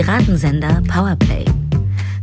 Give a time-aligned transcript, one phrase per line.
[0.00, 1.44] Piratensender Powerplay.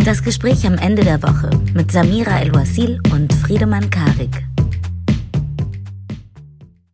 [0.03, 4.47] Das Gespräch am Ende der Woche mit Samira El-Wasil und Friedemann Karik.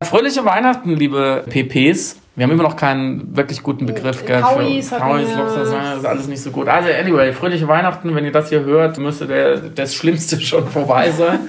[0.02, 2.18] Fröhliche Weihnachten, liebe PPs.
[2.36, 4.26] Wir haben immer noch keinen wirklich guten Begriff.
[4.26, 5.36] Gell, Howies für Howies.
[5.36, 6.68] Lobsters, das ist alles nicht so gut.
[6.68, 8.16] Also anyway, fröhliche Weihnachten.
[8.16, 11.42] Wenn ihr das hier hört, müsste der, das Schlimmste schon vorbei sein.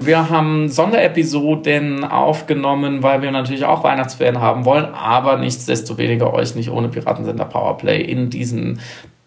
[0.00, 6.70] wir haben Sonderepisoden aufgenommen, weil wir natürlich auch Weihnachtsferien haben wollen, aber nichtsdestoweniger euch nicht
[6.70, 8.80] ohne Piratensender Powerplay in diesen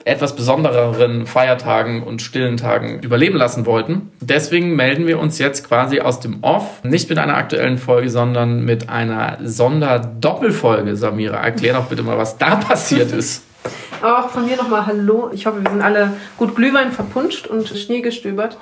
[0.05, 4.11] etwas besondereren Feiertagen und stillen Tagen überleben lassen wollten.
[4.19, 8.65] Deswegen melden wir uns jetzt quasi aus dem Off, nicht mit einer aktuellen Folge, sondern
[8.65, 10.95] mit einer Sonderdoppelfolge.
[10.95, 13.43] Samira, erklär doch bitte mal, was da passiert ist.
[14.01, 15.29] Auch von mir nochmal Hallo.
[15.33, 18.57] Ich hoffe, wir sind alle gut Glühwein verpunscht und Schnee gestöbert.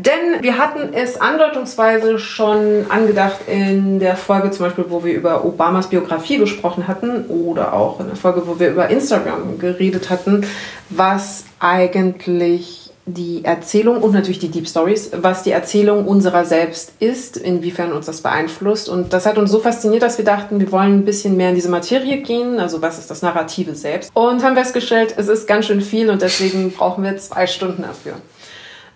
[0.00, 5.44] Denn wir hatten es andeutungsweise schon angedacht in der Folge zum Beispiel, wo wir über
[5.44, 10.46] Obamas Biografie gesprochen hatten oder auch in der Folge, wo wir über Instagram geredet hatten,
[10.88, 17.36] was eigentlich die Erzählung und natürlich die Deep Stories, was die Erzählung unserer selbst ist,
[17.36, 18.88] inwiefern uns das beeinflusst.
[18.88, 21.56] Und das hat uns so fasziniert, dass wir dachten, wir wollen ein bisschen mehr in
[21.56, 24.10] diese Materie gehen, also was ist das Narrative selbst.
[24.14, 28.14] Und haben festgestellt, es ist ganz schön viel und deswegen brauchen wir zwei Stunden dafür.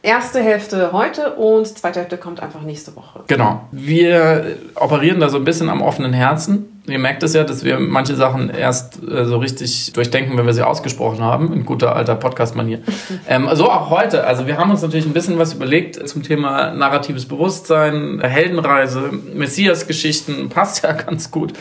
[0.05, 3.21] Erste Hälfte heute und zweite Hälfte kommt einfach nächste Woche.
[3.27, 3.63] Genau.
[3.73, 6.74] Wir operieren da so ein bisschen am offenen Herzen.
[6.87, 10.53] Ihr merkt es ja, dass wir manche Sachen erst äh, so richtig durchdenken, wenn wir
[10.53, 12.81] sie ausgesprochen haben, in guter alter Podcast-Manier.
[13.29, 14.25] ähm, so auch heute.
[14.27, 20.49] Also wir haben uns natürlich ein bisschen was überlegt zum Thema narratives Bewusstsein, Heldenreise, Messias-Geschichten,
[20.55, 21.55] passt ja ganz gut.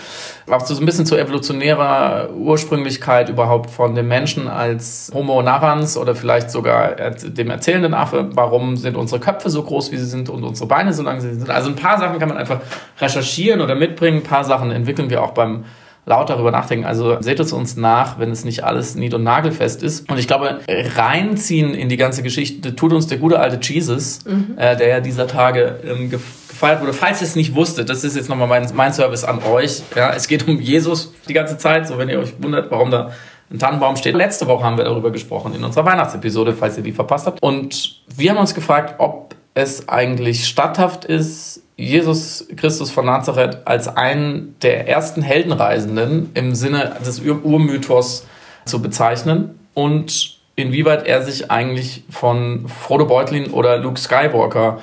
[0.52, 6.16] Auch so ein bisschen zu evolutionärer Ursprünglichkeit überhaupt von dem Menschen als Homo narrans oder
[6.16, 8.30] vielleicht sogar dem erzählenden Affe.
[8.34, 11.22] Warum sind unsere Köpfe so groß, wie sie sind und unsere Beine so lang, wie
[11.22, 11.50] sie sind?
[11.50, 12.60] Also ein paar Sachen kann man einfach
[13.00, 14.18] recherchieren oder mitbringen.
[14.18, 15.64] Ein paar Sachen entwickeln wir auch beim
[16.06, 16.86] laut darüber nachdenken.
[16.86, 20.10] Also seht es uns nach, wenn es nicht alles nied- und nagelfest ist.
[20.12, 24.56] Und ich glaube, reinziehen in die ganze Geschichte tut uns der gute alte Jesus, Mhm.
[24.58, 26.94] äh, der ja dieser Tage ähm, gef- gefeiert wurde.
[26.94, 29.82] Falls ihr es nicht wusstet, das ist jetzt nochmal mein, mein Service an euch.
[29.96, 33.12] Ja, es geht um Jesus die ganze Zeit, so wenn ihr euch wundert, warum da
[33.52, 34.16] ein Tannenbaum steht.
[34.16, 37.42] Letzte Woche haben wir darüber gesprochen in unserer Weihnachtsepisode, falls ihr die verpasst habt.
[37.42, 43.88] Und wir haben uns gefragt, ob es eigentlich statthaft ist, Jesus Christus von Nazareth als
[43.88, 48.28] einen der ersten Heldenreisenden im Sinne des Ur Urmythos
[48.66, 54.80] zu bezeichnen und inwieweit er sich eigentlich von Frodo Beutlin oder Luke Skywalker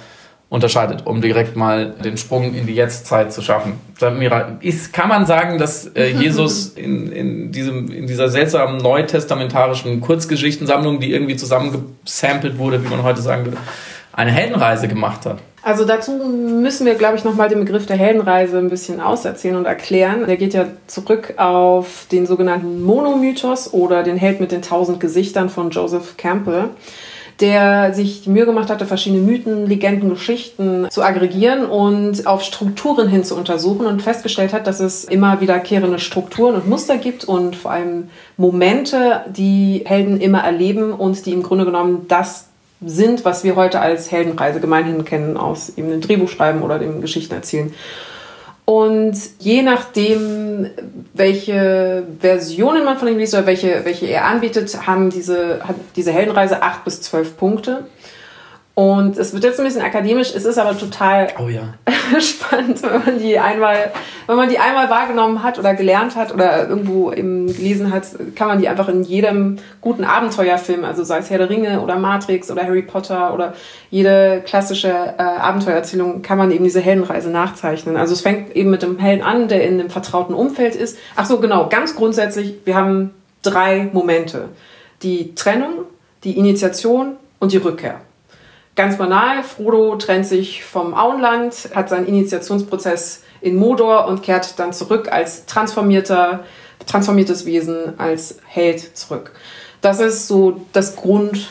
[0.48, 3.74] unterscheidet, um direkt mal den Sprung in die Jetztzeit zu schaffen.
[3.96, 10.00] Samira, ist, kann man sagen, dass äh, Jesus in, in, diesem, in dieser seltsamen neutestamentarischen
[10.00, 13.58] Kurzgeschichtensammlung, die irgendwie zusammengesampelt wurde, wie man heute sagen würde,
[14.12, 15.38] eine Heldenreise gemacht hat?
[15.62, 19.66] Also dazu müssen wir, glaube ich, nochmal den Begriff der Heldenreise ein bisschen auserzählen und
[19.66, 20.26] erklären.
[20.26, 25.50] Der geht ja zurück auf den sogenannten Monomythos oder den Held mit den tausend Gesichtern
[25.50, 26.70] von Joseph Campbell
[27.40, 33.08] der sich die Mühe gemacht hatte, verschiedene Mythen, Legenden, Geschichten zu aggregieren und auf Strukturen
[33.08, 37.56] hin zu untersuchen und festgestellt hat, dass es immer wiederkehrende Strukturen und Muster gibt und
[37.56, 42.49] vor allem Momente, die Helden immer erleben und die im Grunde genommen das
[42.80, 47.74] sind, was wir heute als Heldenreise gemeinhin kennen aus eben dem Drehbuchschreiben oder dem Geschichtenerzählen.
[48.64, 50.70] Und je nachdem,
[51.12, 56.12] welche Versionen man von ihm liest oder welche, welche er anbietet, haben diese, hat diese
[56.12, 57.86] Heldenreise acht bis zwölf Punkte.
[58.80, 61.74] Und es wird jetzt ein bisschen akademisch, es ist aber total Oh ja.
[62.18, 63.92] spannend, wenn man die einmal,
[64.26, 68.48] wenn man die einmal wahrgenommen hat oder gelernt hat oder irgendwo eben gelesen hat, kann
[68.48, 72.50] man die einfach in jedem guten Abenteuerfilm, also sei es Herr der Ringe oder Matrix
[72.50, 73.52] oder Harry Potter oder
[73.90, 77.98] jede klassische äh, Abenteuererzählung, kann man eben diese Heldenreise nachzeichnen.
[77.98, 80.96] Also es fängt eben mit dem Helden an, der in einem vertrauten Umfeld ist.
[81.16, 83.10] Ach so, genau, ganz grundsätzlich, wir haben
[83.42, 84.48] drei Momente.
[85.02, 85.84] Die Trennung,
[86.24, 88.00] die Initiation und die Rückkehr.
[88.80, 94.72] Ganz banal, Frodo trennt sich vom Auenland, hat seinen Initiationsprozess in Modor und kehrt dann
[94.72, 96.44] zurück als transformierter,
[96.86, 99.32] transformiertes Wesen, als Held zurück.
[99.82, 101.50] Das ist so das Grund,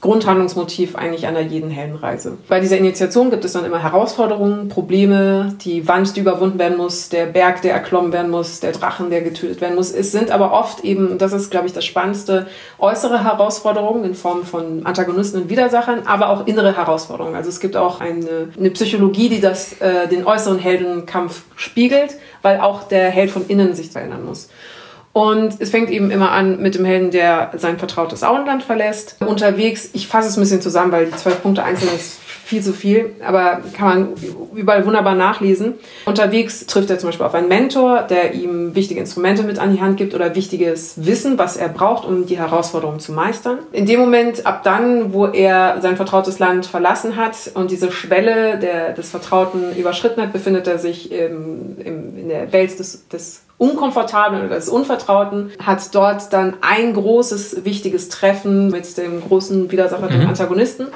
[0.00, 2.38] Grundhandlungsmotiv eigentlich einer jeden Heldenreise.
[2.48, 7.08] Bei dieser Initiation gibt es dann immer Herausforderungen, Probleme, die Wand, die überwunden werden muss,
[7.08, 9.90] der Berg, der erklommen werden muss, der Drachen, der getötet werden muss.
[9.90, 12.46] Es sind aber oft eben, und das ist, glaube ich, das Spannendste,
[12.78, 17.34] äußere Herausforderungen in Form von Antagonisten und Widersachern, aber auch innere Herausforderungen.
[17.34, 22.60] Also es gibt auch eine, eine Psychologie, die das, äh, den äußeren Heldenkampf spiegelt, weil
[22.60, 24.48] auch der Held von innen sich verändern muss.
[25.18, 29.16] Und es fängt eben immer an mit dem Helden, der sein vertrautes Auenland verlässt.
[29.18, 32.72] Unterwegs, ich fasse es ein bisschen zusammen, weil die zwölf Punkte einzeln ist viel zu
[32.72, 34.08] viel, aber kann man
[34.54, 35.74] überall wunderbar nachlesen.
[36.06, 39.80] Unterwegs trifft er zum Beispiel auf einen Mentor, der ihm wichtige Instrumente mit an die
[39.80, 43.58] Hand gibt oder wichtiges Wissen, was er braucht, um die Herausforderungen zu meistern.
[43.72, 48.56] In dem Moment, ab dann, wo er sein vertrautes Land verlassen hat und diese Schwelle
[48.60, 53.42] der, des Vertrauten überschritten hat, befindet er sich im, im, in der Welt des, des
[53.58, 60.08] Unkomfortablen oder des Unvertrauten, hat dort dann ein großes, wichtiges Treffen mit dem großen Widersacher,
[60.08, 60.28] dem mhm.
[60.28, 60.88] Antagonisten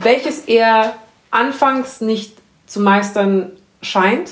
[0.00, 0.94] welches er
[1.30, 2.36] anfangs nicht
[2.66, 3.52] zu meistern
[3.82, 4.30] scheint.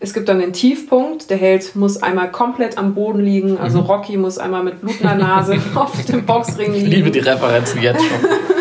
[0.00, 3.86] Es gibt dann den Tiefpunkt, der Held muss einmal komplett am Boden liegen, also mhm.
[3.86, 6.86] Rocky muss einmal mit blutender Nase auf dem Boxring liegen.
[6.86, 8.53] Ich liebe die Referenzen jetzt schon.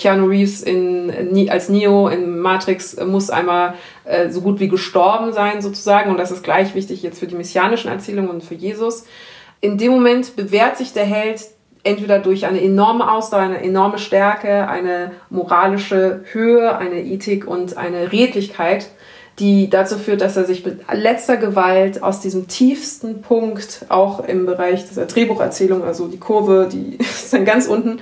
[0.00, 3.74] Keanu Reeves in, als Neo in Matrix muss einmal
[4.04, 7.36] äh, so gut wie gestorben sein sozusagen und das ist gleich wichtig jetzt für die
[7.36, 9.04] messianischen Erzählungen und für Jesus.
[9.60, 11.42] In dem Moment bewährt sich der Held
[11.82, 18.10] entweder durch eine enorme Ausdauer, eine enorme Stärke, eine moralische Höhe, eine Ethik und eine
[18.10, 18.88] Redlichkeit,
[19.38, 24.46] die dazu führt, dass er sich mit letzter Gewalt aus diesem tiefsten Punkt, auch im
[24.46, 28.00] Bereich dieser Drehbucherzählung, also die Kurve, die ist dann ganz unten,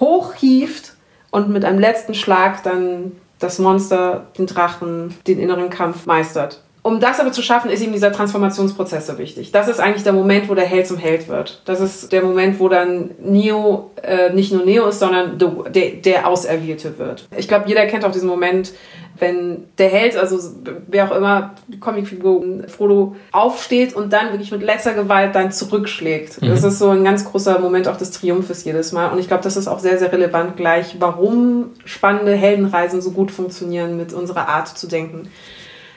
[0.00, 0.97] hochhieft
[1.30, 6.62] und mit einem letzten Schlag dann das Monster, den Drachen, den inneren Kampf meistert.
[6.88, 9.52] Um das aber zu schaffen, ist ihm dieser Transformationsprozess so wichtig.
[9.52, 11.60] Das ist eigentlich der Moment, wo der Held zum Held wird.
[11.66, 16.26] Das ist der Moment, wo dann Neo äh, nicht nur Neo ist, sondern der, der
[16.26, 17.28] Auserwählte wird.
[17.36, 18.72] Ich glaube, jeder kennt auch diesen Moment,
[19.18, 20.38] wenn der Held, also
[20.86, 26.40] wer auch immer, Comicfigur Frodo aufsteht und dann wirklich mit letzter Gewalt dann zurückschlägt.
[26.40, 26.48] Mhm.
[26.48, 29.08] Das ist so ein ganz großer Moment auch des Triumphes jedes Mal.
[29.08, 33.30] Und ich glaube, das ist auch sehr, sehr relevant gleich, warum spannende Heldenreisen so gut
[33.30, 35.28] funktionieren mit unserer Art zu denken.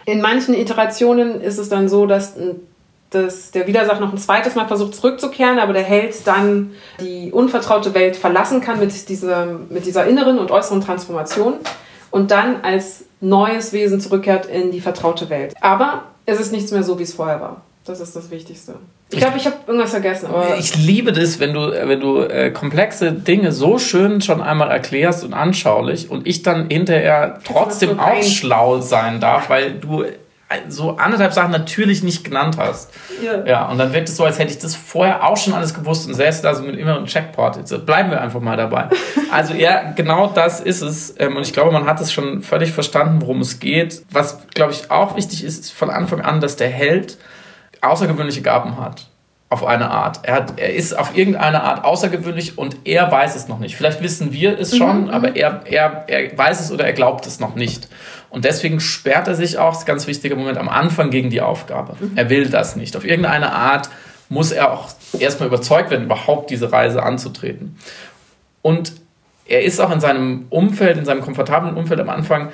[0.05, 2.33] In manchen Iterationen ist es dann so, dass,
[3.09, 7.93] dass der Widersacher noch ein zweites Mal versucht zurückzukehren, aber der Held dann die unvertraute
[7.93, 11.55] Welt verlassen kann mit dieser, mit dieser inneren und äußeren Transformation
[12.09, 15.53] und dann als neues Wesen zurückkehrt in die vertraute Welt.
[15.61, 17.61] Aber es ist nichts mehr so, wie es vorher war.
[17.85, 18.75] Das ist das Wichtigste.
[19.11, 20.27] Ich glaube, ich habe irgendwas vergessen.
[20.27, 24.71] Aber ich liebe das, wenn du, wenn du äh, komplexe Dinge so schön schon einmal
[24.71, 30.05] erklärst und anschaulich und ich dann hinterher trotzdem auch schlau sein darf, weil du
[30.67, 32.91] so anderthalb Sachen natürlich nicht genannt hast.
[33.23, 33.45] Ja.
[33.45, 36.07] ja, und dann wirkt es so, als hätte ich das vorher auch schon alles gewusst
[36.07, 37.57] und säße da so mit immer einem Checkpot.
[37.57, 38.89] Jetzt bleiben wir einfach mal dabei.
[39.31, 41.15] Also ja, genau das ist es.
[41.17, 44.01] Ähm, und ich glaube, man hat es schon völlig verstanden, worum es geht.
[44.11, 47.17] Was, glaube ich, auch wichtig ist, ist von Anfang an, dass der Held
[47.81, 49.07] außergewöhnliche Gaben hat.
[49.49, 50.21] Auf eine Art.
[50.23, 53.75] Er, hat, er ist auf irgendeine Art außergewöhnlich und er weiß es noch nicht.
[53.75, 55.09] Vielleicht wissen wir es schon, mhm.
[55.09, 55.35] aber mhm.
[55.35, 57.89] er, er, er weiß es oder er glaubt es noch nicht.
[58.29, 61.29] Und deswegen sperrt er sich auch, das ist ein ganz wichtiger Moment, am Anfang gegen
[61.29, 61.97] die Aufgabe.
[61.99, 62.11] Mhm.
[62.15, 62.95] Er will das nicht.
[62.95, 63.89] Auf irgendeine Art
[64.29, 64.87] muss er auch
[65.19, 67.77] erstmal überzeugt werden, überhaupt diese Reise anzutreten.
[68.61, 68.93] Und
[69.45, 72.53] er ist auch in seinem Umfeld, in seinem komfortablen Umfeld am Anfang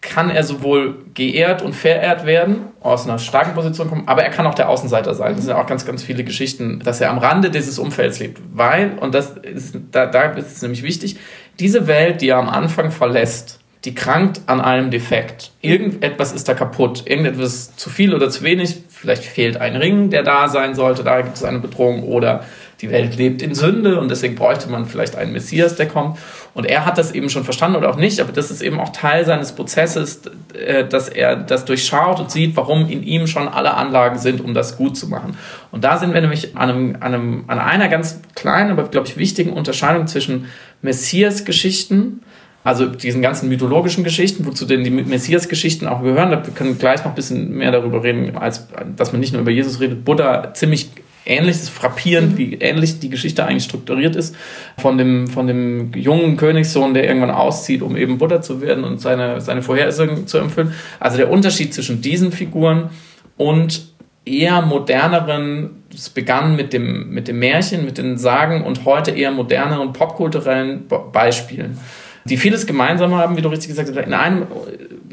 [0.00, 4.46] kann er sowohl geehrt und verehrt werden, aus einer starken Position kommen, aber er kann
[4.46, 5.34] auch der Außenseiter sein.
[5.34, 8.40] Das sind auch ganz, ganz viele Geschichten, dass er am Rande dieses Umfelds lebt.
[8.52, 11.16] Weil, und das ist, da, da ist es nämlich wichtig,
[11.58, 15.52] diese Welt, die er am Anfang verlässt, die krankt an einem Defekt.
[15.60, 18.82] Irgendetwas ist da kaputt, irgendetwas zu viel oder zu wenig.
[18.88, 22.44] Vielleicht fehlt ein Ring, der da sein sollte, da gibt es eine Bedrohung oder
[22.80, 26.16] die Welt lebt in Sünde und deswegen bräuchte man vielleicht einen Messias, der kommt.
[26.54, 28.90] Und er hat das eben schon verstanden oder auch nicht, aber das ist eben auch
[28.90, 30.22] Teil seines Prozesses,
[30.54, 34.54] äh, dass er das durchschaut und sieht, warum in ihm schon alle Anlagen sind, um
[34.54, 35.36] das gut zu machen.
[35.72, 39.08] Und da sind wir nämlich an, einem, an, einem, an einer ganz kleinen, aber glaube
[39.08, 40.46] ich wichtigen Unterscheidung zwischen
[40.82, 42.22] Messias-Geschichten,
[42.62, 47.00] also diesen ganzen mythologischen Geschichten, wozu denn die Messias-Geschichten auch gehören, da können wir gleich
[47.00, 50.04] noch ein bisschen mehr darüber reden, als dass man nicht nur über Jesus redet.
[50.04, 50.90] Buddha ziemlich
[51.24, 52.38] ähnlich, ist frappierend, mhm.
[52.38, 54.34] wie ähnlich die Geschichte eigentlich strukturiert ist.
[54.78, 59.00] Von dem, von dem jungen Königssohn, der irgendwann auszieht, um eben Buddha zu werden und
[59.00, 60.72] seine, seine Vorhersagen zu erfüllen.
[61.00, 62.90] Also der Unterschied zwischen diesen Figuren
[63.36, 63.88] und
[64.24, 69.30] eher moderneren, es begann mit dem, mit dem Märchen, mit den Sagen und heute eher
[69.30, 71.78] moderneren popkulturellen Beispielen,
[72.26, 74.06] die vieles gemeinsam haben, wie du richtig gesagt hast.
[74.06, 74.46] In einem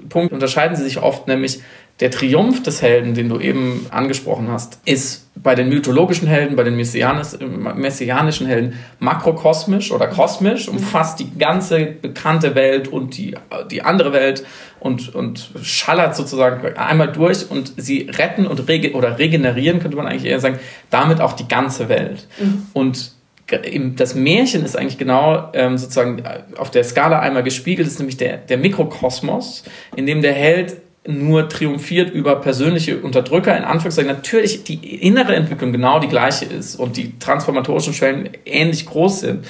[0.10, 1.62] Punkt unterscheiden sie sich oft, nämlich
[2.02, 6.64] der Triumph des Helden, den du eben angesprochen hast, ist bei den mythologischen Helden, bei
[6.64, 13.36] den messianischen Helden makrokosmisch oder kosmisch, umfasst die ganze bekannte Welt und die,
[13.72, 14.46] die andere Welt
[14.82, 20.06] und, und schallert sozusagen einmal durch und sie retten und rege oder regenerieren, könnte man
[20.06, 20.60] eigentlich eher sagen,
[20.90, 22.28] damit auch die ganze Welt.
[22.40, 22.68] Mhm.
[22.74, 23.12] Und
[23.96, 26.24] das Märchen ist eigentlich genau ähm, sozusagen
[26.58, 29.64] auf der Skala einmal gespiegelt, ist nämlich der, der Mikrokosmos,
[29.96, 35.72] in dem der Held nur triumphiert über persönliche Unterdrücker, in Anführungszeichen, natürlich die innere Entwicklung
[35.72, 39.46] genau die gleiche ist und die transformatorischen Schwellen ähnlich groß sind.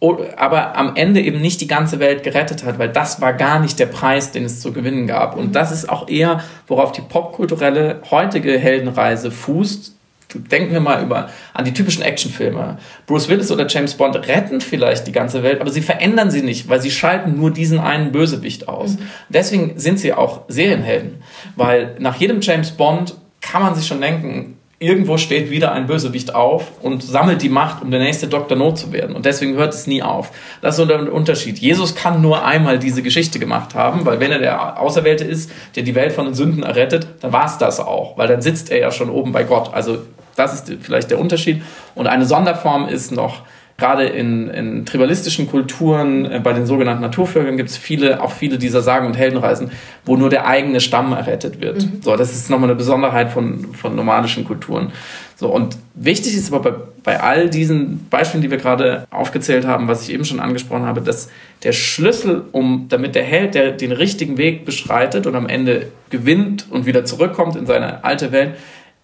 [0.00, 3.78] aber am Ende eben nicht die ganze Welt gerettet hat, weil das war gar nicht
[3.80, 5.36] der Preis, den es zu gewinnen gab.
[5.36, 9.97] Und das ist auch eher, worauf die popkulturelle heutige Heldenreise fußt.
[10.34, 12.78] Denken wir mal über, an die typischen Actionfilme.
[13.06, 16.68] Bruce Willis oder James Bond retten vielleicht die ganze Welt, aber sie verändern sie nicht,
[16.68, 18.98] weil sie schalten nur diesen einen Bösewicht aus.
[18.98, 19.08] Mhm.
[19.30, 21.22] Deswegen sind sie auch Serienhelden,
[21.56, 26.34] weil nach jedem James Bond kann man sich schon denken, irgendwo steht wieder ein Bösewicht
[26.34, 28.56] auf und sammelt die Macht, um der nächste Dr.
[28.56, 29.16] No zu werden.
[29.16, 30.30] Und deswegen hört es nie auf.
[30.62, 31.58] Das ist so der Unterschied.
[31.58, 35.82] Jesus kann nur einmal diese Geschichte gemacht haben, weil wenn er der Auserwählte ist, der
[35.82, 38.78] die Welt von den Sünden errettet, dann war es das auch, weil dann sitzt er
[38.78, 39.74] ja schon oben bei Gott.
[39.74, 39.98] Also
[40.38, 41.62] das ist vielleicht der Unterschied.
[41.94, 43.42] Und eine Sonderform ist noch,
[43.78, 48.58] gerade in, in tribalistischen Kulturen, äh, bei den sogenannten Naturvölkern gibt es viele, auch viele
[48.58, 49.70] dieser Sagen- und Heldenreisen,
[50.04, 51.82] wo nur der eigene Stamm errettet wird.
[51.82, 52.02] Mhm.
[52.02, 54.92] So, das ist nochmal eine Besonderheit von, von nomadischen Kulturen.
[55.36, 59.86] So, und wichtig ist aber bei, bei all diesen Beispielen, die wir gerade aufgezählt haben,
[59.86, 61.30] was ich eben schon angesprochen habe, dass
[61.62, 66.66] der Schlüssel, um, damit der Held der den richtigen Weg beschreitet und am Ende gewinnt
[66.68, 68.56] und wieder zurückkommt in seine alte Welt,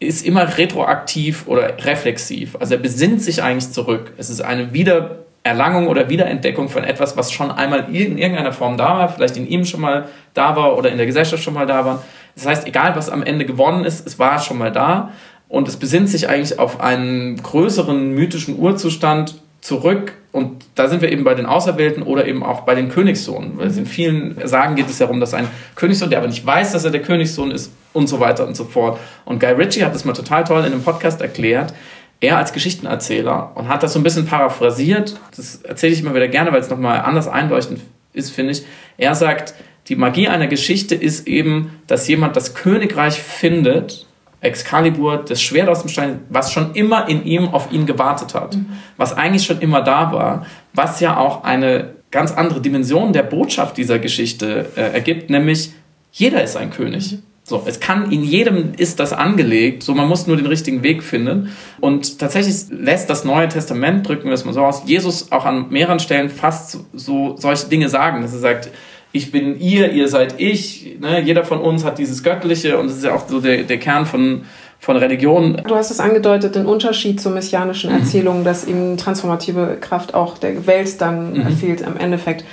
[0.05, 2.57] ist immer retroaktiv oder reflexiv.
[2.59, 4.13] Also er besinnt sich eigentlich zurück.
[4.17, 8.99] Es ist eine Wiedererlangung oder Wiederentdeckung von etwas, was schon einmal in irgendeiner Form da
[8.99, 11.85] war, vielleicht in ihm schon mal da war oder in der Gesellschaft schon mal da
[11.85, 12.03] war.
[12.35, 15.13] Das heißt, egal was am Ende gewonnen ist, es war schon mal da
[15.49, 21.13] und es besinnt sich eigentlich auf einen größeren mythischen Urzustand zurück und da sind wir
[21.13, 23.53] eben bei den Auserwählten oder eben auch bei den Königssohnen.
[23.57, 26.85] Weil in vielen Sagen geht es darum, dass ein Königssohn, der aber nicht weiß, dass
[26.85, 28.99] er der Königssohn ist und so weiter und so fort.
[29.27, 31.73] Und Guy Ritchie hat das mal total toll in einem Podcast erklärt.
[32.19, 35.21] Er als Geschichtenerzähler und hat das so ein bisschen paraphrasiert.
[35.37, 38.65] Das erzähle ich immer wieder gerne, weil es nochmal anders einleuchtend ist, finde ich.
[38.99, 39.55] Er sagt,
[39.87, 44.09] die Magie einer Geschichte ist eben, dass jemand das Königreich findet
[44.45, 48.57] Excalibur, das Schwert aus dem Stein, was schon immer in ihm auf ihn gewartet hat,
[48.57, 48.67] mhm.
[48.97, 53.77] was eigentlich schon immer da war, was ja auch eine ganz andere Dimension der Botschaft
[53.77, 55.73] dieser Geschichte äh, ergibt, nämlich
[56.13, 57.13] jeder ist ein König.
[57.13, 57.23] Mhm.
[57.47, 61.03] So, es kann in jedem ist das angelegt, so man muss nur den richtigen Weg
[61.03, 61.51] finden.
[61.79, 65.69] Und tatsächlich lässt das Neue Testament, drücken wir es mal so aus, Jesus auch an
[65.69, 68.71] mehreren Stellen fast so solche Dinge sagen, dass er sagt,
[69.15, 70.97] ich bin ihr, ihr seid ich.
[70.99, 71.21] Ne?
[71.21, 74.07] Jeder von uns hat dieses Göttliche und das ist ja auch so der, der Kern
[74.07, 74.43] von,
[74.81, 75.63] von Religion.
[75.69, 78.01] Du hast es angedeutet, den Unterschied zur messianischen mhm.
[78.01, 81.57] Erzählung, dass eben transformative Kraft auch der Welt dann mhm.
[81.57, 82.45] fehlt im Endeffekt.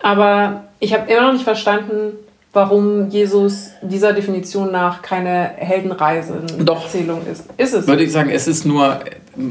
[0.00, 2.14] Aber ich habe immer noch nicht verstanden,
[2.52, 7.44] warum Jesus dieser Definition nach keine Heldenreisen-Erzählung ist.
[7.58, 7.86] Ist es?
[7.86, 9.00] Würde ich sagen, es ist nur,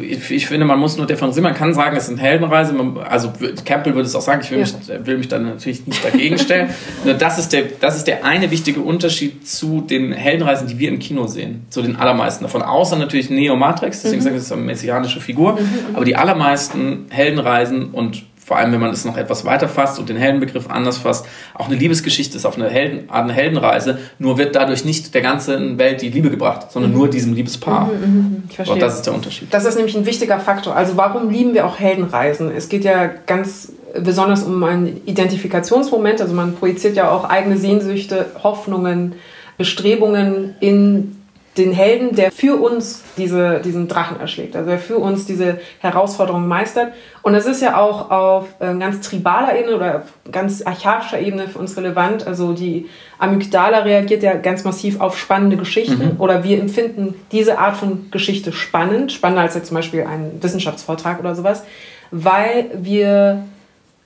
[0.01, 1.44] ich, finde, man muss nur differenzieren.
[1.44, 2.75] Man kann sagen, es sind Heldenreise.
[3.08, 3.32] Also
[3.66, 4.66] Campbell würde es auch sagen, ich will, ja.
[4.66, 6.70] mich, will mich dann natürlich nicht dagegen stellen.
[7.20, 10.98] das, ist der, das ist der eine wichtige Unterschied zu den Heldenreisen, die wir im
[10.98, 11.68] Kino sehen.
[11.70, 12.63] Zu den allermeisten davon.
[12.63, 14.24] Außer natürlich Neo Matrix, deswegen mhm.
[14.24, 15.54] sage ich, es ist eine messianische Figur.
[15.54, 15.60] Mhm.
[15.60, 15.96] mhm.
[15.96, 20.08] Aber die allermeisten Heldenreisen und vor allem wenn man es noch etwas weiter fasst und
[20.08, 24.56] den Heldenbegriff anders fasst, auch eine Liebesgeschichte ist auf eine, Helden, eine Heldenreise, nur wird
[24.56, 26.98] dadurch nicht der ganzen Welt die Liebe gebracht, sondern mhm.
[26.98, 27.88] nur diesem Liebespaar.
[27.88, 28.44] Mhm, mhm, mhm.
[28.48, 28.75] ich verstehe.
[28.75, 29.54] Und das ist der Unterschied.
[29.54, 30.77] Das ist nämlich ein wichtiger Faktor.
[30.77, 32.50] Also warum lieben wir auch Heldenreisen?
[32.50, 38.27] Es geht ja ganz besonders um einen Identifikationsmoment, also man projiziert ja auch eigene Sehnsüchte,
[38.44, 39.16] Hoffnungen,
[39.58, 41.17] Bestrebungen in
[41.58, 46.48] den Helden, der für uns diese, diesen Drachen erschlägt, also der für uns diese Herausforderung
[46.48, 46.94] meistert.
[47.24, 51.60] Und es ist ja auch auf äh, ganz tribaler Ebene oder ganz archaischer Ebene für
[51.60, 52.28] uns relevant.
[52.28, 52.88] Also die
[53.20, 56.20] Amygdala reagiert ja ganz massiv auf spannende Geschichten mhm.
[56.20, 61.20] oder wir empfinden diese Art von Geschichte spannend, spannender als jetzt zum Beispiel ein Wissenschaftsvortrag
[61.20, 61.64] oder sowas,
[62.12, 63.44] weil wir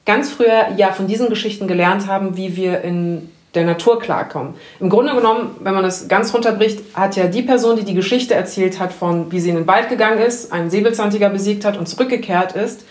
[0.05, 4.53] ganz früher ja von diesen Geschichten gelernt haben, wie wir in der Natur klarkommen.
[4.79, 8.34] Im Grunde genommen, wenn man es ganz runterbricht, hat ja die Person, die die Geschichte
[8.34, 11.88] erzählt hat, von wie sie in den Wald gegangen ist, einen Säbelzahntiger besiegt hat und
[11.88, 12.86] zurückgekehrt ist,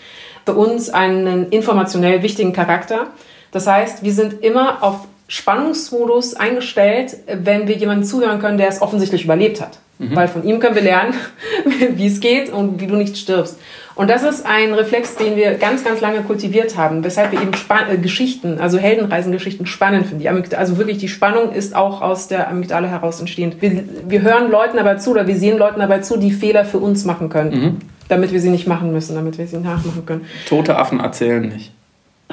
[0.45, 3.07] für uns einen informationell wichtigen Charakter.
[3.51, 8.81] Das heißt, wir sind immer auf Spannungsmodus eingestellt, wenn wir jemandem zuhören können, der es
[8.81, 9.79] offensichtlich überlebt hat.
[9.97, 10.15] Mhm.
[10.15, 11.13] Weil von ihm können wir lernen,
[11.91, 13.57] wie es geht und wie du nicht stirbst.
[14.01, 17.53] Und das ist ein Reflex, den wir ganz, ganz lange kultiviert haben, weshalb wir eben
[17.53, 20.25] Span äh, Geschichten, also Heldenreisengeschichten spannend finden.
[20.55, 23.61] also wirklich die Spannung ist auch aus der Amygdala heraus entstehend.
[23.61, 26.79] Wir, wir hören Leuten dabei zu oder wir sehen Leuten dabei zu, die Fehler für
[26.79, 27.77] uns machen können, mhm.
[28.07, 30.25] damit wir sie nicht machen müssen, damit wir sie nachmachen können.
[30.49, 31.71] Tote Affen erzählen nicht.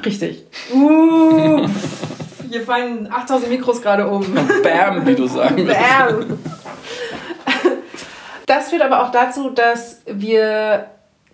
[0.06, 0.44] Richtig.
[0.72, 1.68] Uh,
[2.50, 4.24] hier fallen 8000 Mikros gerade um.
[4.62, 5.54] Bam, wie du sagst.
[5.54, 6.38] Bam.
[8.46, 10.86] Das führt aber auch dazu, dass wir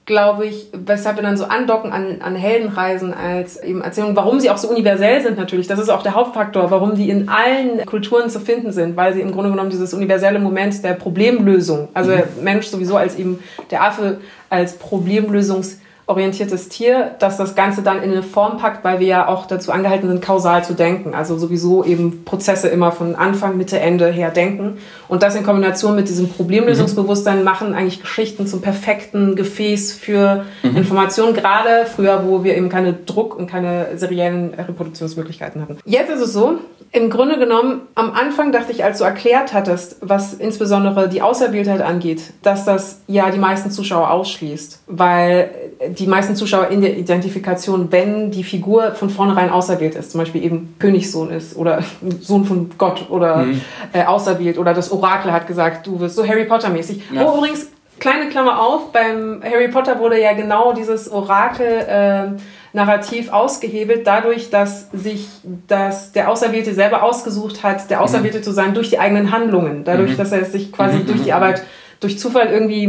[0.06, 4.50] glaube ich, weshalb wir dann so andocken an, an Heldenreisen als eben Erzählung, warum sie
[4.50, 5.66] auch so universell sind natürlich.
[5.66, 9.22] Das ist auch der Hauptfaktor, warum die in allen Kulturen zu finden sind, weil sie
[9.22, 12.16] im Grunde genommen dieses universelle Moment der Problemlösung, also mhm.
[12.16, 14.18] der Mensch sowieso als eben der Affe
[14.50, 19.28] als Problemlösungs orientiertes Tier, das das Ganze dann in eine Form packt, weil wir ja
[19.28, 21.14] auch dazu angehalten sind, kausal zu denken.
[21.14, 24.78] Also sowieso eben Prozesse immer von Anfang, Mitte, Ende her denken.
[25.08, 30.76] Und das in Kombination mit diesem Problemlösungsbewusstsein machen eigentlich Geschichten zum perfekten Gefäß für mhm.
[30.76, 35.78] Informationen, gerade früher, wo wir eben keine Druck und keine seriellen Reproduktionsmöglichkeiten hatten.
[35.84, 36.58] Jetzt ist es so,
[36.94, 41.82] im Grunde genommen, am Anfang dachte ich, als du erklärt hattest, was insbesondere die Auserwähltheit
[41.82, 44.82] angeht, dass das ja die meisten Zuschauer ausschließt.
[44.86, 45.50] Weil
[45.98, 50.42] die meisten Zuschauer in der Identifikation, wenn die Figur von vornherein auserwählt ist, zum Beispiel
[50.44, 51.82] eben Königssohn ist oder
[52.20, 53.60] Sohn von Gott oder mhm.
[53.92, 57.02] äh, auserwählt oder das Orakel hat gesagt, du wirst so Harry Potter mäßig.
[57.12, 57.24] Ja.
[57.26, 57.68] Wo übrigens,
[58.00, 62.40] kleine Klammer auf, beim Harry Potter wurde ja genau dieses Orakel äh,
[62.74, 65.28] Narrativ ausgehebelt, dadurch, dass sich
[65.68, 68.42] das, der Auserwählte selber ausgesucht hat, der Auserwählte mhm.
[68.42, 69.84] zu sein durch die eigenen Handlungen.
[69.84, 70.16] Dadurch, mhm.
[70.16, 71.06] dass er sich quasi mhm.
[71.06, 71.62] durch die Arbeit,
[72.00, 72.88] durch Zufall irgendwie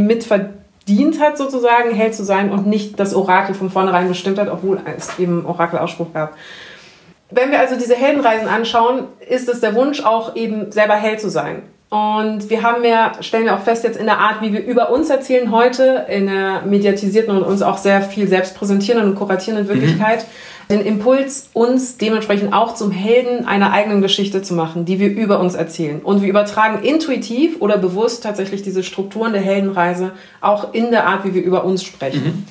[0.86, 4.80] mitverdient hat, sozusagen, Held zu sein und nicht das Orakel von vornherein bestimmt hat, obwohl
[4.96, 6.34] es eben Orakelausspruch gab.
[7.30, 11.28] Wenn wir also diese Heldenreisen anschauen, ist es der Wunsch auch eben selber Held zu
[11.28, 11.62] sein.
[11.88, 14.90] Und wir haben ja, stellen wir auch fest, jetzt in der Art, wie wir über
[14.90, 19.68] uns erzählen heute, in der mediatisierten und uns auch sehr viel selbst präsentierenden und kuratierenden
[19.68, 20.30] Wirklichkeit, mhm.
[20.68, 25.38] Den Impuls, uns dementsprechend auch zum Helden einer eigenen Geschichte zu machen, die wir über
[25.40, 26.00] uns erzählen.
[26.00, 31.24] Und wir übertragen intuitiv oder bewusst tatsächlich diese Strukturen der Heldenreise auch in der Art,
[31.24, 32.24] wie wir über uns sprechen.
[32.24, 32.46] Mhm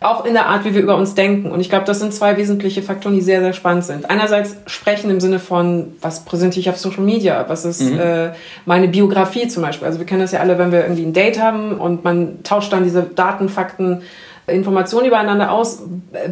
[0.00, 1.50] auch in der Art, wie wir über uns denken.
[1.50, 4.08] Und ich glaube, das sind zwei wesentliche Faktoren, die sehr, sehr spannend sind.
[4.08, 7.98] Einerseits sprechen im Sinne von, was präsentiere ich auf Social Media, was ist mhm.
[7.98, 8.30] äh,
[8.64, 9.86] meine Biografie zum Beispiel.
[9.86, 12.72] Also wir kennen das ja alle, wenn wir irgendwie ein Date haben und man tauscht
[12.72, 14.02] dann diese Daten, Fakten,
[14.48, 15.82] Informationen übereinander aus,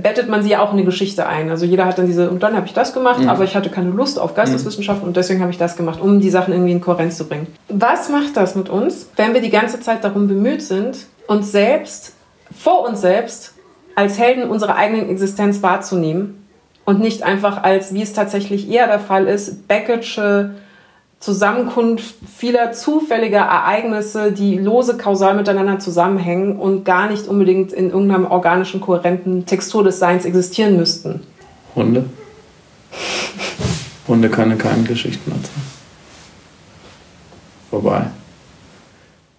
[0.02, 1.50] bettet man sie ja auch in eine Geschichte ein.
[1.50, 3.28] Also jeder hat dann diese, und dann habe ich das gemacht, mhm.
[3.28, 5.08] aber ich hatte keine Lust auf Geisteswissenschaften mhm.
[5.08, 7.46] und deswegen habe ich das gemacht, um die Sachen irgendwie in Kohärenz zu bringen.
[7.68, 12.14] Was macht das mit uns, wenn wir die ganze Zeit darum bemüht sind, uns selbst,
[12.56, 13.54] vor uns selbst
[13.94, 16.46] als Helden unserer eigenen Existenz wahrzunehmen
[16.84, 20.50] und nicht einfach als, wie es tatsächlich eher der Fall ist, Beckett'sche
[21.20, 28.30] Zusammenkunft vieler zufälliger Ereignisse, die lose kausal miteinander zusammenhängen und gar nicht unbedingt in irgendeiner
[28.30, 31.20] organischen, kohärenten Textur des Seins existieren müssten.
[31.74, 32.04] Hunde?
[34.06, 35.66] Hunde können keine Geschichten erzählen.
[37.70, 38.06] Vorbei.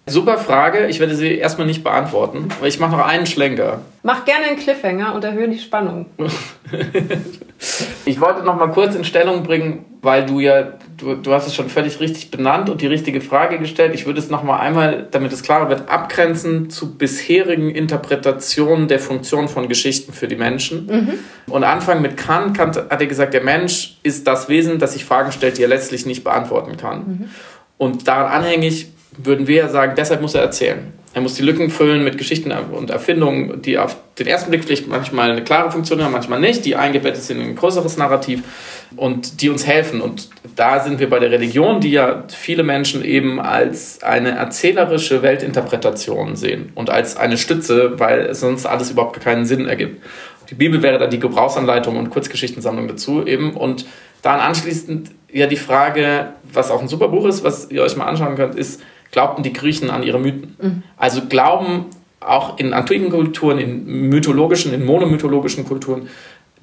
[0.08, 0.86] Super Frage.
[0.86, 3.80] Ich werde sie erstmal nicht beantworten, aber ich mache noch einen Schlenker.
[4.02, 6.06] Mach gerne einen Cliffhanger und erhöhe die Spannung.
[8.04, 11.54] ich wollte noch mal kurz in Stellung bringen, weil du ja, du, du hast es
[11.54, 13.94] schon völlig richtig benannt und die richtige Frage gestellt.
[13.94, 18.98] Ich würde es noch mal einmal, damit es klarer wird, abgrenzen zu bisherigen Interpretationen der
[18.98, 20.86] Funktion von Geschichten für die Menschen.
[20.86, 21.52] Mhm.
[21.52, 22.56] Und anfangen mit Kant.
[22.56, 25.68] Kant hat er gesagt, der Mensch ist das Wesen, das sich Fragen stellt, die er
[25.68, 26.98] letztlich nicht beantworten kann.
[26.98, 27.30] Mhm.
[27.78, 30.92] Und daran anhängig würden wir ja sagen, deshalb muss er erzählen.
[31.14, 34.88] Er muss die Lücken füllen mit Geschichten und Erfindungen, die auf den ersten Blick vielleicht
[34.88, 38.42] manchmal eine klare Funktion haben, manchmal nicht, die eingebettet sind in ein größeres Narrativ
[38.96, 40.00] und die uns helfen.
[40.02, 45.22] Und da sind wir bei der Religion, die ja viele Menschen eben als eine erzählerische
[45.22, 50.02] Weltinterpretation sehen und als eine Stütze, weil sonst alles überhaupt keinen Sinn ergibt.
[50.50, 53.86] Die Bibel wäre dann die Gebrauchsanleitung und Kurzgeschichtensammlung dazu eben und
[54.22, 58.06] dann anschließend ja die Frage, was auch ein super Buch ist, was ihr euch mal
[58.06, 60.56] anschauen könnt, ist, glaubten die Griechen an ihre Mythen.
[60.60, 60.82] Mhm.
[60.96, 61.86] Also glauben
[62.20, 66.08] auch in antiken Kulturen, in mythologischen, in monomythologischen Kulturen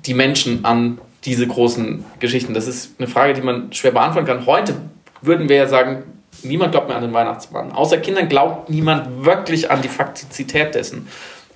[0.05, 2.53] die Menschen an diese großen Geschichten.
[2.53, 4.45] Das ist eine Frage, die man schwer beantworten kann.
[4.45, 4.75] Heute
[5.21, 6.03] würden wir ja sagen,
[6.43, 7.71] niemand glaubt mehr an den Weihnachtsmann.
[7.71, 11.07] Außer Kindern glaubt niemand wirklich an die Faktizität dessen.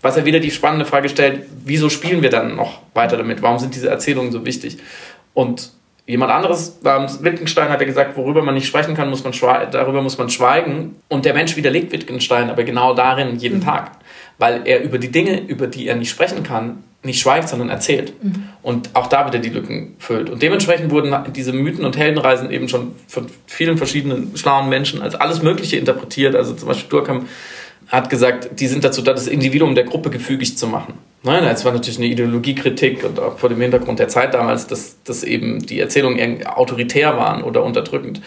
[0.01, 3.41] Was ja wieder die spannende Frage stellt, wieso spielen wir dann noch weiter damit?
[3.41, 4.77] Warum sind diese Erzählungen so wichtig?
[5.33, 5.71] Und
[6.09, 9.31] Jemand anderes, Wittgenstein hat ja gesagt, worüber man nicht sprechen kann, muss man
[9.69, 10.95] darüber muss man schweigen.
[11.07, 13.63] Und der Mensch widerlegt Wittgenstein aber genau darin jeden mhm.
[13.63, 13.91] Tag,
[14.39, 18.11] weil er über die Dinge, über die er nicht sprechen kann, nicht schweigt, sondern erzählt.
[18.23, 18.45] Mhm.
[18.63, 20.31] Und auch da wieder die Lücken füllt.
[20.31, 25.13] Und dementsprechend wurden diese Mythen und Heldenreisen eben schon von vielen verschiedenen schlauen Menschen als
[25.13, 26.35] alles Mögliche interpretiert.
[26.35, 27.27] Also zum Beispiel Durkheim
[27.87, 30.95] hat gesagt, die sind dazu da, das Individuum der Gruppe gefügig zu machen.
[31.21, 35.03] Nein, es war natürlich eine Ideologiekritik und auch vor dem Hintergrund der Zeit damals, dass,
[35.03, 38.21] dass eben die Erzählungen autoritär waren oder unterdrückend.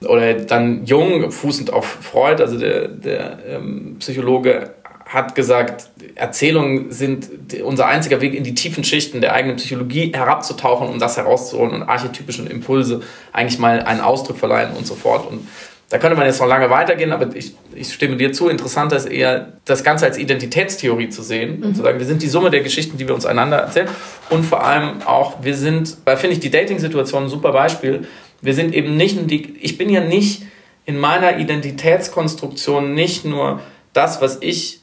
[0.00, 4.74] Oder dann Jung, fußend auf Freud, also der, der ähm, Psychologe,
[5.06, 7.28] hat gesagt, Erzählungen sind
[7.62, 11.82] unser einziger Weg in die tiefen Schichten der eigenen Psychologie herabzutauchen, um das herauszuholen und
[11.82, 13.02] archetypischen Impulse
[13.32, 15.30] eigentlich mal einen Ausdruck verleihen und so fort.
[15.30, 15.46] Und
[15.92, 18.48] da könnte man jetzt noch lange weitergehen, aber ich, ich stimme dir zu.
[18.48, 21.66] Interessanter ist eher, das Ganze als Identitätstheorie zu sehen mhm.
[21.66, 23.88] und zu sagen, wir sind die Summe der Geschichten, die wir uns einander erzählen.
[24.30, 28.06] Und vor allem auch, wir sind, da finde ich die Dating-Situation ein super Beispiel.
[28.40, 30.44] Wir sind eben nicht, ich bin ja nicht
[30.86, 33.60] in meiner Identitätskonstruktion nicht nur
[33.92, 34.80] das, was ich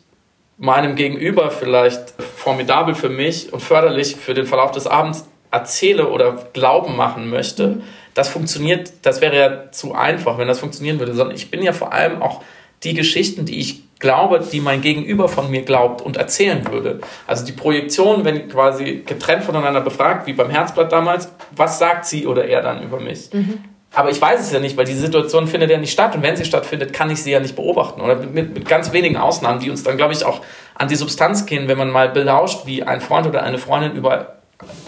[0.59, 6.49] meinem Gegenüber vielleicht formidabel für mich und förderlich für den Verlauf des Abends erzähle oder
[6.53, 7.81] Glauben machen möchte, mhm.
[8.13, 11.73] Das funktioniert, das wäre ja zu einfach, wenn das funktionieren würde, sondern ich bin ja
[11.73, 12.41] vor allem auch
[12.83, 17.01] die Geschichten, die ich glaube, die mein Gegenüber von mir glaubt und erzählen würde.
[17.27, 22.25] Also die Projektion, wenn quasi getrennt voneinander befragt, wie beim Herzblatt damals, was sagt sie
[22.25, 23.29] oder er dann über mich?
[23.33, 23.59] Mhm.
[23.93, 26.15] Aber ich weiß es ja nicht, weil diese Situation findet ja nicht statt.
[26.15, 28.01] Und wenn sie stattfindet, kann ich sie ja nicht beobachten.
[28.01, 30.41] Oder mit, mit ganz wenigen Ausnahmen, die uns dann, glaube ich, auch
[30.75, 34.38] an die Substanz gehen, wenn man mal belauscht, wie ein Freund oder eine Freundin über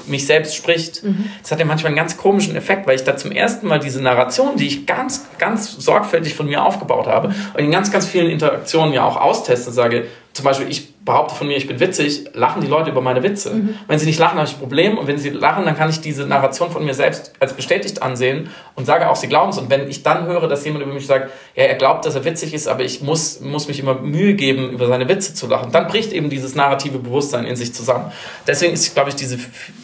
[0.06, 1.04] mich selbst spricht.
[1.04, 1.32] Mhm.
[1.42, 4.02] Das hat ja manchmal einen ganz komischen Effekt, weil ich da zum ersten Mal diese
[4.02, 8.30] Narration, die ich ganz, ganz sorgfältig von mir aufgebaut habe und in ganz, ganz vielen
[8.30, 12.62] Interaktionen ja auch austeste, sage, zum Beispiel, ich behaupte von mir, ich bin witzig, lachen
[12.62, 13.54] die Leute über meine Witze.
[13.54, 13.76] Mhm.
[13.88, 14.98] Wenn sie nicht lachen, habe ich ein Problem.
[14.98, 18.50] Und wenn sie lachen, dann kann ich diese Narration von mir selbst als bestätigt ansehen
[18.76, 19.58] und sage auch, sie glauben es.
[19.58, 22.24] Und wenn ich dann höre, dass jemand über mich sagt, ja, er glaubt, dass er
[22.24, 25.72] witzig ist, aber ich muss, muss mich immer Mühe geben, über seine Witze zu lachen,
[25.72, 28.12] dann bricht eben dieses narrative Bewusstsein in sich zusammen.
[28.46, 29.40] Deswegen ist, glaube ich, diese,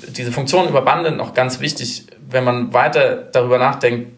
[0.10, 4.12] diese Funktion über Bande noch ganz wichtig, wenn man weiter darüber nachdenkt,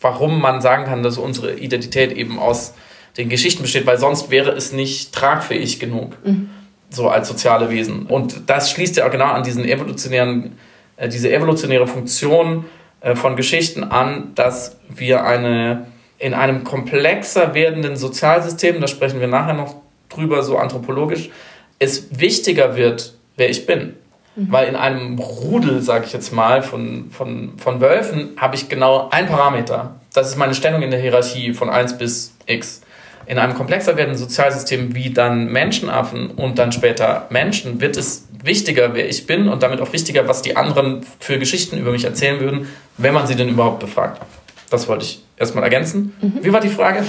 [0.00, 2.74] warum man sagen kann, dass unsere Identität eben aus
[3.16, 6.50] den Geschichten besteht, weil sonst wäre es nicht tragfähig genug, mhm.
[6.90, 8.06] so als soziale Wesen.
[8.06, 10.58] Und das schließt ja auch genau an diesen evolutionären,
[10.96, 12.66] äh, diese evolutionäre Funktion
[13.00, 15.86] äh, von Geschichten an, dass wir eine
[16.18, 19.76] in einem komplexer werdenden Sozialsystem, da sprechen wir nachher noch
[20.08, 21.30] drüber, so anthropologisch,
[21.78, 23.96] es wichtiger wird, wer ich bin.
[24.34, 24.50] Mhm.
[24.50, 29.08] Weil in einem Rudel, sage ich jetzt mal, von, von, von Wölfen habe ich genau
[29.10, 29.96] ein Parameter.
[30.14, 32.80] Das ist meine Stellung in der Hierarchie von 1 bis x
[33.26, 38.94] in einem komplexer werdenden Sozialsystem wie dann Menschenaffen und dann später Menschen wird es wichtiger,
[38.94, 42.40] wer ich bin und damit auch wichtiger, was die anderen für Geschichten über mich erzählen
[42.40, 44.22] würden, wenn man sie denn überhaupt befragt.
[44.70, 46.14] Das wollte ich erstmal ergänzen.
[46.20, 46.38] Mhm.
[46.42, 46.98] Wie war die Frage?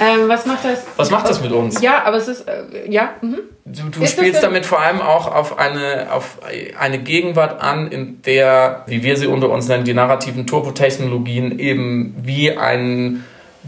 [0.00, 0.84] ähm, was macht das?
[0.96, 1.80] Was macht das mit uns?
[1.80, 3.10] Ja, aber es ist, äh, ja.
[3.20, 3.38] Mhm.
[3.64, 6.38] Du, du spielst damit vor allem auch auf eine, auf
[6.78, 12.14] eine Gegenwart an, in der, wie wir sie unter uns nennen, die narrativen Turbotechnologien eben
[12.22, 13.24] wie ein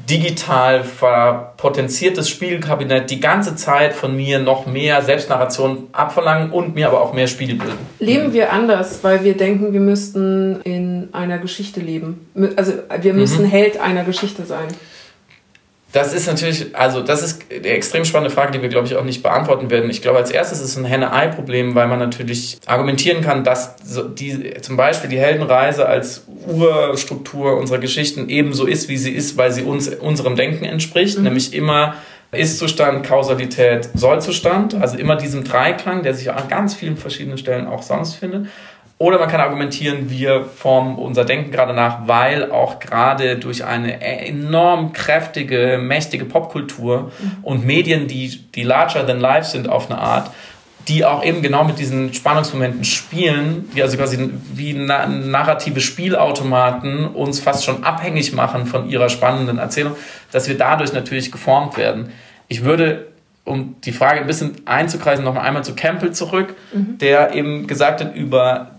[0.08, 7.00] digital verpotenziertes Spielkabinett die ganze Zeit von mir noch mehr Selbstnarration abverlangen und mir aber
[7.00, 7.78] auch mehr Spiel bilden.
[7.98, 12.26] Leben wir anders, weil wir denken, wir müssten in einer Geschichte leben.
[12.56, 13.50] Also wir müssen mhm.
[13.50, 14.68] Held einer Geschichte sein.
[15.92, 19.02] Das ist natürlich, also das ist eine extrem spannende Frage, die wir, glaube ich, auch
[19.02, 19.90] nicht beantworten werden.
[19.90, 23.74] Ich glaube, als erstes ist es ein Henne-Ei-Problem, weil man natürlich argumentieren kann, dass
[24.14, 29.50] die, zum Beispiel die Heldenreise als Urstruktur unserer Geschichten ebenso ist, wie sie ist, weil
[29.50, 31.24] sie uns unserem Denken entspricht, mhm.
[31.24, 31.94] nämlich immer
[32.32, 37.82] ist-Zustand, Kausalität, Soll-Zustand, also immer diesem Dreiklang, der sich an ganz vielen verschiedenen Stellen auch
[37.82, 38.46] sonst findet.
[39.00, 44.02] Oder man kann argumentieren, wir formen unser Denken gerade nach, weil auch gerade durch eine
[44.02, 47.36] enorm kräftige, mächtige Popkultur mhm.
[47.40, 50.30] und Medien, die, die larger than life sind auf eine Art,
[50.86, 57.06] die auch eben genau mit diesen Spannungsmomenten spielen, die also quasi wie na narrative Spielautomaten
[57.06, 59.96] uns fast schon abhängig machen von ihrer spannenden Erzählung,
[60.30, 62.12] dass wir dadurch natürlich geformt werden.
[62.48, 63.06] Ich würde
[63.44, 66.98] um die Frage ein bisschen einzukreisen, noch einmal zu Campbell zurück, mhm.
[66.98, 68.72] der eben gesagt hat über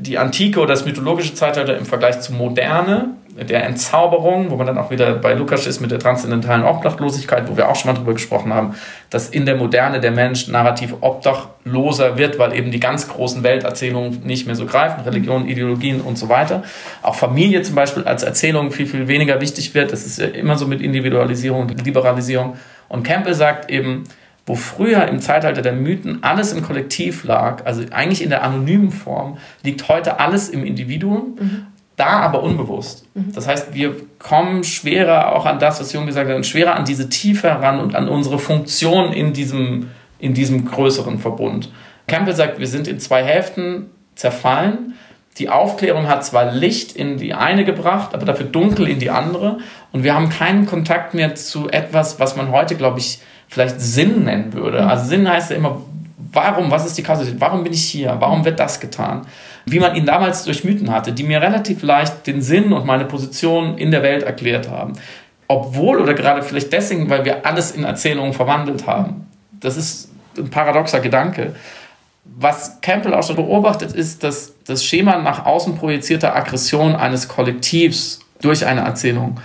[0.00, 4.76] die Antike oder das mythologische Zeitalter im Vergleich zur Moderne, der Entzauberung, wo man dann
[4.76, 8.12] auch wieder bei Lukas ist mit der transzendentalen Obdachlosigkeit, wo wir auch schon mal drüber
[8.12, 8.74] gesprochen haben,
[9.08, 14.22] dass in der Moderne der Mensch narrativ obdachloser wird, weil eben die ganz großen Welterzählungen
[14.24, 16.64] nicht mehr so greifen, Religionen, Ideologien und so weiter.
[17.02, 19.92] Auch Familie zum Beispiel als Erzählung viel, viel weniger wichtig wird.
[19.92, 22.56] Das ist ja immer so mit Individualisierung Liberalisierung.
[22.88, 24.04] Und Campbell sagt eben,
[24.46, 28.90] wo früher im Zeitalter der Mythen alles im Kollektiv lag, also eigentlich in der anonymen
[28.90, 31.66] Form, liegt heute alles im Individuum, mhm.
[31.96, 33.04] da aber unbewusst.
[33.14, 33.32] Mhm.
[33.34, 37.08] Das heißt, wir kommen schwerer auch an das, was Jung gesagt hat, schwerer an diese
[37.08, 41.70] Tiefe heran und an unsere Funktion in diesem, in diesem größeren Verbund.
[42.06, 44.94] Campbell sagt, wir sind in zwei Hälften zerfallen.
[45.38, 49.58] Die Aufklärung hat zwar Licht in die eine gebracht, aber dafür dunkel in die andere.
[49.92, 53.20] Und wir haben keinen Kontakt mehr zu etwas, was man heute, glaube ich,
[53.50, 54.80] vielleicht Sinn nennen würde.
[54.80, 54.88] Mhm.
[54.88, 55.82] Also Sinn heißt ja immer,
[56.32, 59.22] warum, was ist die Kausalität, warum bin ich hier, warum wird das getan?
[59.66, 63.04] Wie man ihn damals durch Mythen hatte, die mir relativ leicht den Sinn und meine
[63.04, 64.94] Position in der Welt erklärt haben.
[65.48, 69.26] Obwohl oder gerade vielleicht deswegen, weil wir alles in Erzählungen verwandelt haben.
[69.58, 71.54] Das ist ein paradoxer Gedanke.
[72.24, 78.20] Was Campbell auch schon beobachtet, ist, dass das Schema nach außen projizierter Aggression eines Kollektivs
[78.40, 79.40] durch eine Erzählung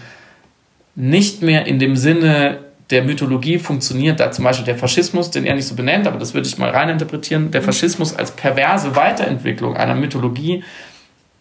[0.96, 2.60] nicht mehr in dem Sinne
[2.92, 6.34] der Mythologie funktioniert da zum Beispiel der Faschismus, den er nicht so benennt, aber das
[6.34, 10.64] würde ich mal reininterpretieren, der Faschismus als perverse Weiterentwicklung einer Mythologie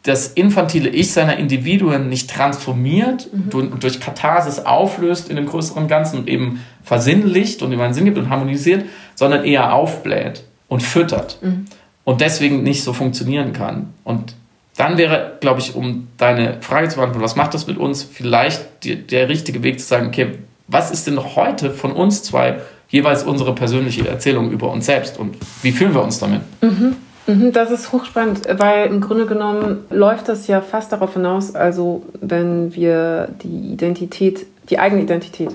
[0.05, 3.79] das infantile Ich seiner Individuen nicht transformiert, Mhm.
[3.81, 8.19] durch Katharsis auflöst in dem größeren Ganzen und eben versinnlicht und ihm einen Sinn gibt
[8.19, 11.65] und harmonisiert, sondern eher aufbläht und füttert Mhm.
[12.05, 13.95] und deswegen nicht so funktionieren kann.
[14.05, 14.35] Und
[14.77, 18.61] dann wäre, glaube ich, um deine Frage zu beantworten, was macht das mit uns, vielleicht
[18.85, 20.33] die, der richtige Weg zu sagen, okay,
[20.69, 25.37] was ist denn heute von uns zwei jeweils unsere persönliche Erzählung über uns selbst und
[25.63, 26.43] wie fühlen wir uns damit?
[26.61, 32.03] Mhm, Das ist hochspannend, weil im Grunde genommen läuft das ja fast darauf hinaus, also
[32.21, 35.51] wenn wir die Identität, die eigene Identität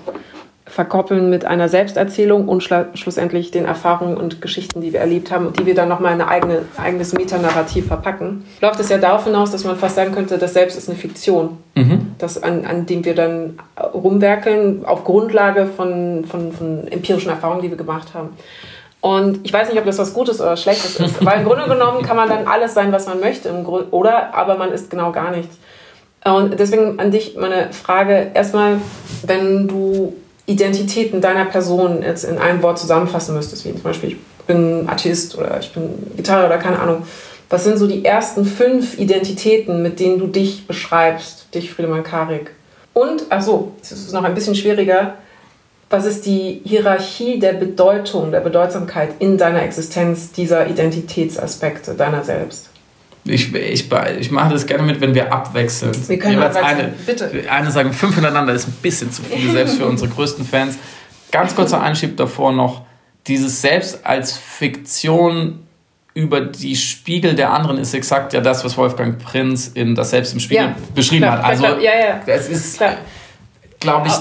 [0.70, 5.60] verkoppeln mit einer Selbsterzählung und schlussendlich den Erfahrungen und Geschichten, die wir erlebt haben und
[5.60, 9.52] die wir dann nochmal in ein eigene, eigenes Metanarrativ verpacken, läuft es ja darauf hinaus,
[9.52, 11.58] dass man fast sagen könnte, das Selbst ist eine Fiktion,
[12.20, 13.60] das an, an dem wir dann
[13.94, 18.30] rumwerkeln auf Grundlage von, von, von empirischen Erfahrungen, die wir gemacht haben.
[19.02, 22.04] Und ich weiß nicht, ob das was Gutes oder Schlechtes ist, weil im Grunde genommen
[22.04, 23.52] kann man dann alles sein, was man möchte,
[23.92, 25.58] oder aber man ist genau gar nichts.
[26.26, 28.82] Und deswegen an dich meine Frage: erstmal,
[29.24, 30.14] wenn du
[30.50, 35.38] Identitäten deiner Person jetzt in einem Wort zusammenfassen müsstest, wie zum Beispiel, ich bin Atheist
[35.38, 37.04] oder ich bin Gitarre oder keine Ahnung,
[37.50, 42.52] was sind so die ersten fünf Identitäten, mit denen du dich beschreibst, dich Friedemann Karik?
[42.94, 45.16] Und, ach so, es ist noch ein bisschen schwieriger,
[45.90, 52.70] was ist die Hierarchie der Bedeutung, der Bedeutsamkeit in deiner Existenz dieser Identitätsaspekte deiner selbst?
[53.26, 55.92] Ich, ich, ich mache das gerne mit, wenn wir abwechseln.
[56.08, 56.80] Wir können Jeweils abwechseln.
[56.80, 57.52] eine, Bitte.
[57.52, 60.78] Eine sagen, fünf hintereinander ist ein bisschen zu viel, selbst für unsere größten Fans.
[61.32, 62.84] Ganz kurzer Einschieb davor noch.
[63.28, 65.60] Dieses Selbst als Fiktion
[66.14, 70.34] über die Spiegel der anderen ist exakt ja das, was Wolfgang Prinz in Das Selbst
[70.34, 71.46] im Spiegel Ja, beschrieben klar, hat.
[71.46, 72.22] Also, klar, ja, ja.
[72.26, 72.82] das ist,
[73.80, 74.14] glaube ich,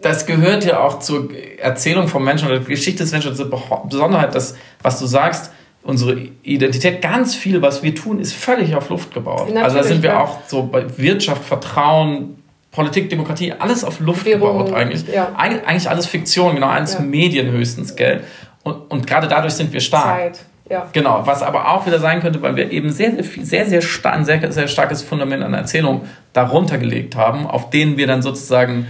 [0.00, 1.28] das gehört ja auch zur
[1.58, 5.50] Erzählung vom Menschen oder der Geschichte des Menschen, diese Besonderheit, dass, was du sagst,
[5.84, 9.42] unsere Identität, ganz viel, was wir tun, ist völlig auf Luft gebaut.
[9.42, 10.20] also da Natürlich, sind wir ja.
[10.20, 15.06] auch so bei Wirtschaft, Vertrauen, Politik, Demokratie, alles auf Luft Währung, gebaut eigentlich.
[15.06, 15.32] ja.
[15.36, 17.00] Eig eigentlich alles Fiktion, genau, alles Ja.
[17.00, 18.24] Medien höchstens, gell?
[18.62, 20.34] Und, und gerade dadurch sind wir stark.
[20.34, 20.44] Zeit.
[20.70, 20.88] Ja.
[20.92, 24.24] Genau, was aber auch wieder sein könnte, weil wir eben sehr, sehr, sehr, sehr, ein
[24.24, 28.86] sehr, sehr starkes Fundament an Erzählung darunter gelegt haben, auf denen wir dann sozusagen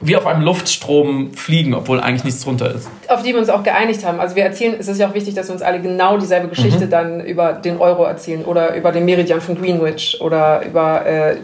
[0.00, 2.88] wie auf einem Luftstrom fliegen, obwohl eigentlich nichts drunter ist.
[3.08, 4.20] Auf die wir uns auch geeinigt haben.
[4.20, 6.86] Also wir erzählen, es ist ja auch wichtig, dass wir uns alle genau dieselbe Geschichte
[6.88, 11.36] dann über den Euro erzählen oder über den Meridian von Greenwich oder über äh,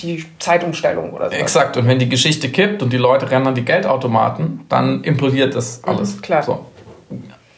[0.00, 1.36] die Zeitumstellung oder so.
[1.36, 5.54] Exakt, und wenn die Geschichte kippt und die Leute rennen an die Geldautomaten, dann implodiert
[5.54, 6.16] das alles.
[6.16, 6.42] Mhm, klar.
[6.42, 6.66] So.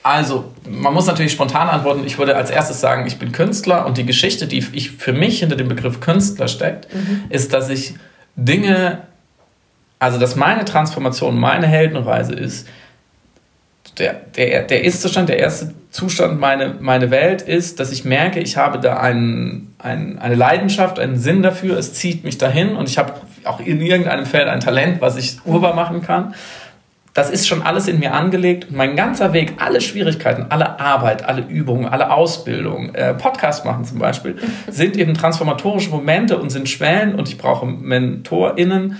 [0.02, 2.02] Also, man muss natürlich spontan antworten.
[2.06, 5.40] Ich würde als erstes sagen, ich bin Künstler und die Geschichte, die ich für mich
[5.40, 7.24] hinter dem Begriff Künstler steckt, Mhm.
[7.28, 7.94] ist, dass ich
[8.36, 9.00] Dinge,
[9.98, 12.68] also dass meine Transformation, meine Heldenreise ist,
[13.98, 18.56] der, der, der Ist-Zustand, der erste Zustand, meine, meine Welt ist, dass ich merke, ich
[18.56, 22.98] habe da einen, einen, eine Leidenschaft, einen Sinn dafür, es zieht mich dahin und ich
[22.98, 26.34] habe auch in irgendeinem Feld ein Talent, was ich urbar machen kann.
[27.14, 31.24] Das ist schon alles in mir angelegt und mein ganzer Weg, alle Schwierigkeiten, alle Arbeit,
[31.24, 34.36] alle Übungen, alle Ausbildung, äh, Podcast machen zum Beispiel,
[34.68, 38.98] sind eben transformatorische Momente und sind Schwellen und ich brauche MentorInnen,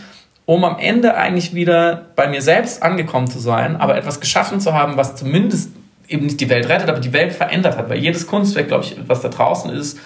[0.49, 4.73] um am Ende eigentlich wieder bei mir selbst angekommen zu sein, aber etwas geschaffen zu
[4.73, 5.73] haben, was zumindest
[6.09, 7.91] eben nicht die Welt rettet, aber die Welt verändert hat.
[7.91, 9.99] Weil jedes Kunstwerk, glaube ich, was da draußen ist,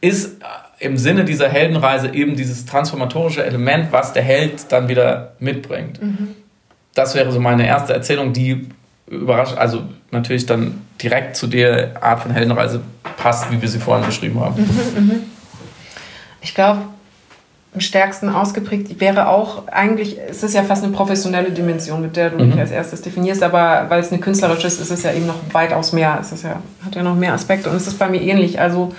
[0.00, 5.34] ist äh, im Sinne dieser Heldenreise eben dieses transformatorische Element, was der Held dann wieder
[5.38, 6.00] mitbringt.
[6.94, 8.70] Das wäre so meine erste Erzählung, die
[9.06, 12.80] überrascht, also natürlich dann direkt zu der Art von Heldenreise
[13.18, 15.28] passt, wie wir sie vorhin beschrieben haben.
[16.40, 16.80] Ich glaube,
[17.74, 22.30] am stärksten ausgeprägt wäre auch eigentlich, es ist ja fast eine professionelle Dimension, mit der
[22.30, 25.26] du dich als erstes definierst, aber weil es eine künstlerische ist, ist es ja eben
[25.26, 26.18] noch weitaus mehr.
[26.20, 28.60] Es ist ja, hat ja noch mehr Aspekte und es ist bei mir ähnlich.
[28.60, 28.92] Also,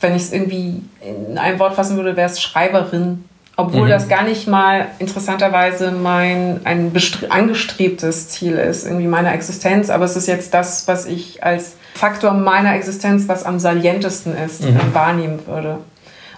[0.00, 3.24] wenn ich es irgendwie in einem Wort fassen würde, wäre es Schreiberin.
[3.56, 6.92] Obwohl das gar nicht mal interessanterweise mein ein
[7.28, 12.34] angestrebtes Ziel ist, irgendwie meiner Existenz, aber es ist jetzt das, was ich als Faktor
[12.34, 15.78] meiner Existenz, was am salientesten ist, äh, wahrnehmen würde.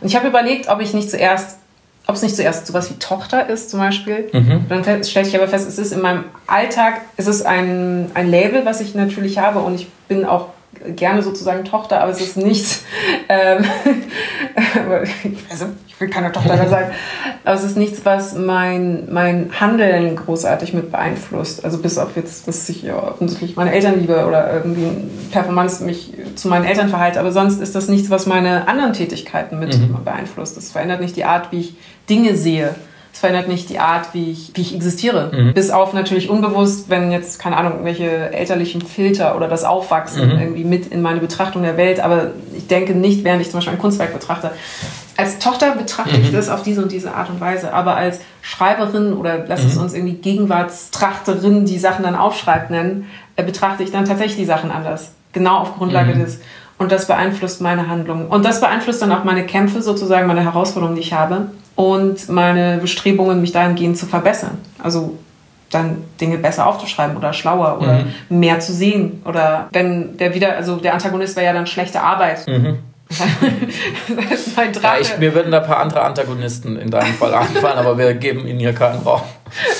[0.00, 1.59] Und ich habe überlegt, ob ich nicht zuerst,
[2.10, 4.28] ob es nicht zuerst sowas wie Tochter ist zum Beispiel.
[4.68, 8.28] Dann fe- stelle ich aber fest, es ist in meinem Alltag, es ist ein, ein
[8.30, 10.48] Label, was ich natürlich habe und ich bin auch
[10.96, 12.84] gerne sozusagen Tochter, aber es ist nichts,
[13.28, 13.64] ähm,
[14.74, 16.90] aber ich, will keine Tochter mehr sein,
[17.44, 21.62] aber es ist nichts, was mein, mein Handeln großartig mit beeinflusst.
[21.62, 24.88] Also bis auf jetzt, dass ich ja offensichtlich meine Eltern liebe oder irgendwie
[25.30, 29.58] Performance mich zu meinen Eltern verhalte, aber sonst ist das nichts, was meine anderen Tätigkeiten
[29.58, 30.56] mit beeinflusst.
[30.56, 31.74] Das verändert nicht die Art, wie ich
[32.08, 32.74] Dinge sehe.
[33.12, 35.52] Es verändert nicht die Art, wie ich, wie ich existiere.
[35.52, 40.64] Bis auf natürlich unbewusst, wenn jetzt, keine Ahnung, irgendwelche elterlichen Filter oder das Aufwachsen irgendwie
[40.64, 42.00] mit in meine Betrachtung der Welt.
[42.00, 44.52] Aber ich denke nicht, während ich zum Beispiel ein Kunstwerk betrachte.
[45.20, 46.24] Als Tochter betrachte mhm.
[46.24, 49.74] ich das auf diese und diese Art und Weise, aber als Schreiberin oder lass es
[49.74, 49.82] mhm.
[49.82, 54.70] uns irgendwie Gegenwartstrachterin, die Sachen dann aufschreibt, nennen, äh, betrachte ich dann tatsächlich die Sachen
[54.70, 55.12] anders.
[55.34, 56.20] Genau auf Grundlage mhm.
[56.20, 56.40] des.
[56.78, 58.28] Und das beeinflusst meine Handlungen.
[58.28, 61.48] Und das beeinflusst dann auch meine Kämpfe, sozusagen meine Herausforderungen, die ich habe.
[61.76, 64.58] Und meine Bestrebungen, mich dahingehend zu verbessern.
[64.82, 65.18] Also
[65.70, 68.40] dann Dinge besser aufzuschreiben oder schlauer oder mhm.
[68.40, 69.22] mehr zu sehen.
[69.24, 72.46] Oder wenn der wieder, also der Antagonist wäre ja dann schlechte Arbeit.
[72.46, 72.78] Mhm.
[74.30, 77.34] das ist mein Ja, ich, mir würden da ein paar andere Antagonisten in deinem Fall
[77.34, 79.22] einfallen, aber wir geben ihnen hier keinen Raum.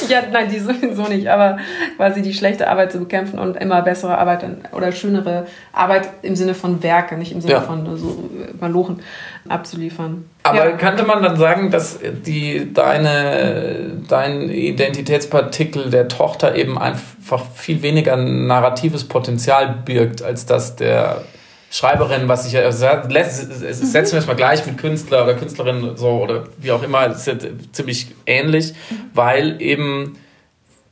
[0.09, 1.59] Ja, nein, die sowieso nicht, aber
[1.97, 6.55] quasi die schlechte Arbeit zu bekämpfen und immer bessere Arbeit oder schönere Arbeit im Sinne
[6.55, 7.61] von Werke, nicht im Sinne ja.
[7.61, 9.01] von so Malochen
[9.49, 10.29] abzuliefern.
[10.43, 10.77] Aber ja.
[10.77, 18.17] könnte man dann sagen, dass die, deine, dein Identitätspartikel der Tochter eben einfach viel weniger
[18.17, 21.23] narratives Potenzial birgt, als das der
[21.73, 26.45] Schreiberin, was ich also setzen wir es mal gleich mit Künstler oder Künstlerin so oder
[26.59, 27.35] wie auch immer, ist ja
[27.71, 28.75] ziemlich ähnlich,
[29.15, 30.19] weil eben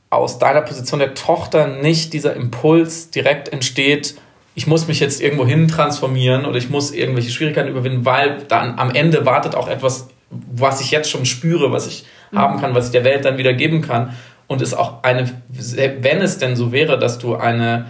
[0.08, 4.14] aus deiner Position der Tochter nicht dieser Impuls direkt entsteht,
[4.58, 8.76] ich muss mich jetzt irgendwo hin transformieren oder ich muss irgendwelche Schwierigkeiten überwinden, weil dann
[8.78, 12.38] am Ende wartet auch etwas, was ich jetzt schon spüre, was ich mhm.
[12.38, 14.16] haben kann, was ich der Welt dann wieder geben kann.
[14.48, 17.86] Und ist auch eine, wenn es denn so wäre, dass du eine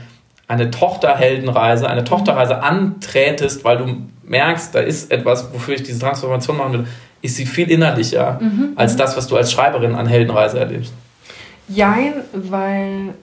[0.49, 6.57] eine Tochterheldenreise, eine Tochterreise anträtest, weil du merkst, da ist etwas, wofür ich diese Transformation
[6.57, 6.87] machen will,
[7.21, 8.73] ist sie viel innerlicher mhm.
[8.77, 8.99] als mhm.
[8.99, 10.93] das, was du als Schreiberin an Heldenreise erlebst.
[11.69, 13.15] Jein, weil,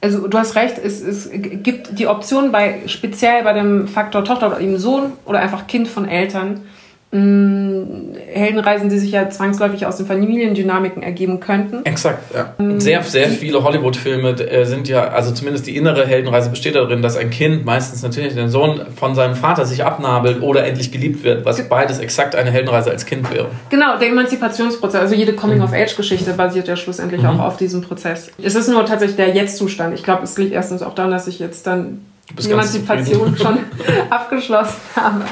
[0.00, 4.46] also du hast recht, es, es gibt die Option bei, speziell bei dem Faktor Tochter
[4.46, 6.62] oder eben Sohn oder einfach Kind von Eltern,
[7.12, 11.84] Mm, Heldenreisen, die sich ja zwangsläufig aus den Familiendynamiken ergeben könnten.
[11.84, 12.54] Exakt, ja.
[12.58, 17.02] Mm, sehr, sehr viele Hollywood-Filme äh, sind ja, also zumindest die innere Heldenreise besteht darin,
[17.02, 21.24] dass ein Kind, meistens natürlich der Sohn, von seinem Vater sich abnabelt oder endlich geliebt
[21.24, 23.48] wird, was beides exakt eine Heldenreise als Kind wäre.
[23.70, 27.28] Genau, der Emanzipationsprozess, also jede Coming-of-Age-Geschichte basiert ja schlussendlich mhm.
[27.30, 28.30] auch auf diesem Prozess.
[28.40, 29.94] Es ist nur tatsächlich der Jetzt-Zustand.
[29.94, 32.02] Ich glaube, es liegt erstens auch daran, dass ich jetzt dann
[32.38, 33.58] die Emanzipation schon
[34.10, 35.24] abgeschlossen habe.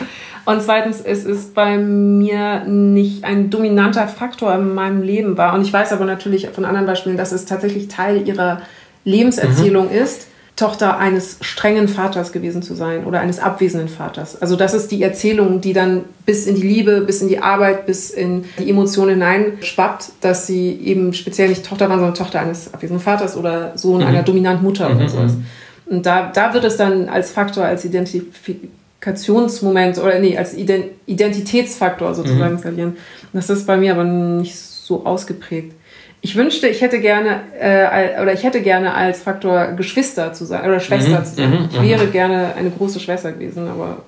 [0.48, 5.52] Und zweitens, es ist bei mir nicht ein dominanter Faktor in meinem Leben war.
[5.52, 8.62] Und ich weiß aber natürlich von anderen Beispielen, dass es tatsächlich Teil ihrer
[9.04, 9.98] Lebenserzählung mhm.
[9.98, 14.40] ist, Tochter eines strengen Vaters gewesen zu sein oder eines abwesenden Vaters.
[14.40, 17.84] Also das ist die Erzählung, die dann bis in die Liebe, bis in die Arbeit,
[17.84, 22.72] bis in die Emotionen hineinschwappt, dass sie eben speziell nicht Tochter waren, sondern Tochter eines
[22.72, 24.06] abwesenden Vaters oder Sohn mhm.
[24.06, 24.96] einer dominanten Mutter mhm.
[24.96, 25.32] oder sowas.
[25.32, 25.94] Mhm.
[25.94, 32.14] Und da, da wird es dann als Faktor, als Identifikation Identifikationsmoment oder nee, als Identitätsfaktor
[32.14, 32.58] sozusagen mhm.
[32.58, 32.96] skalieren.
[33.32, 35.74] Das ist bei mir aber nicht so ausgeprägt.
[36.20, 40.64] Ich wünschte, ich hätte gerne äh, oder ich hätte gerne als Faktor Geschwister zu sein
[40.64, 41.24] oder Schwester mhm.
[41.24, 41.50] zu sein.
[41.50, 41.68] Mhm.
[41.70, 42.12] Ich wäre mhm.
[42.12, 43.98] gerne eine große Schwester gewesen, aber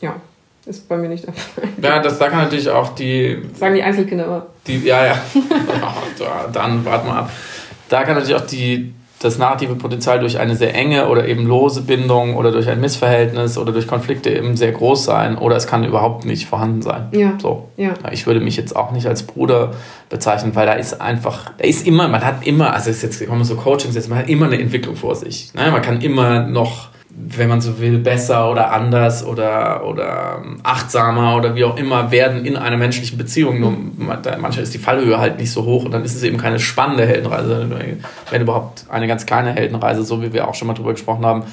[0.00, 0.16] ja,
[0.66, 1.68] ist bei mir nicht der Fall.
[1.80, 3.40] Ja, das sagen natürlich auch die.
[3.54, 4.46] Sagen die Einzelkinder aber.
[4.66, 5.22] Die, ja, ja.
[6.52, 7.30] Dann warten wir ab.
[7.88, 8.92] Da kann natürlich auch die
[9.24, 13.56] das narrative Potenzial durch eine sehr enge oder eben lose Bindung oder durch ein Missverhältnis
[13.56, 17.08] oder durch Konflikte eben sehr groß sein oder es kann überhaupt nicht vorhanden sein.
[17.12, 17.38] Ja.
[17.40, 17.68] So.
[17.76, 17.94] Ja.
[18.10, 19.72] Ich würde mich jetzt auch nicht als Bruder
[20.08, 23.56] bezeichnen, weil da ist einfach, da ist immer, man hat immer, also jetzt kommen so
[23.56, 25.52] Coachings jetzt, man hat immer eine Entwicklung vor sich.
[25.54, 25.70] Ne?
[25.70, 31.54] Man kann immer noch wenn man so will, besser oder anders oder, oder achtsamer oder
[31.54, 33.60] wie auch immer werden in einer menschlichen Beziehung.
[33.60, 36.58] Nur manchmal ist die Fallhöhe halt nicht so hoch und dann ist es eben keine
[36.58, 37.68] spannende Heldenreise,
[38.30, 41.44] wenn überhaupt eine ganz kleine Heldenreise, so wie wir auch schon mal drüber gesprochen haben,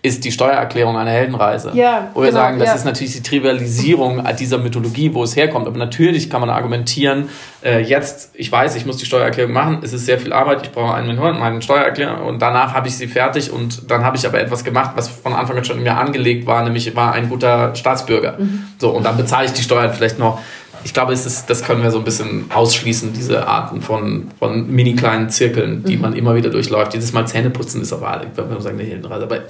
[0.00, 1.72] ist die Steuererklärung eine Heldenreise.
[1.74, 2.74] Ja, wo wir genau, sagen, das ja.
[2.74, 5.66] ist natürlich die Trivialisierung dieser Mythologie, wo es herkommt.
[5.66, 7.28] Aber natürlich kann man argumentieren,
[7.64, 10.70] äh, jetzt, ich weiß, ich muss die Steuererklärung machen, es ist sehr viel Arbeit, ich
[10.70, 14.24] brauche einen Minuten, meine Steuererklärung und danach habe ich sie fertig und dann habe ich
[14.24, 17.28] aber etwas gemacht, was von Anfang an schon in mir angelegt war, nämlich war ein
[17.28, 18.36] guter Staatsbürger.
[18.38, 18.64] Mhm.
[18.78, 20.40] So, und dann bezahle ich die Steuern vielleicht noch
[20.84, 24.70] ich glaube, es ist, das können wir so ein bisschen ausschließen, diese Arten von, von
[24.70, 26.02] mini kleinen Zirkeln, die mhm.
[26.02, 26.94] man immer wieder durchläuft.
[26.94, 29.24] Dieses Mal Zähneputzen ist aber, ich würde sagen, eine Heldenreise.
[29.24, 29.40] Aber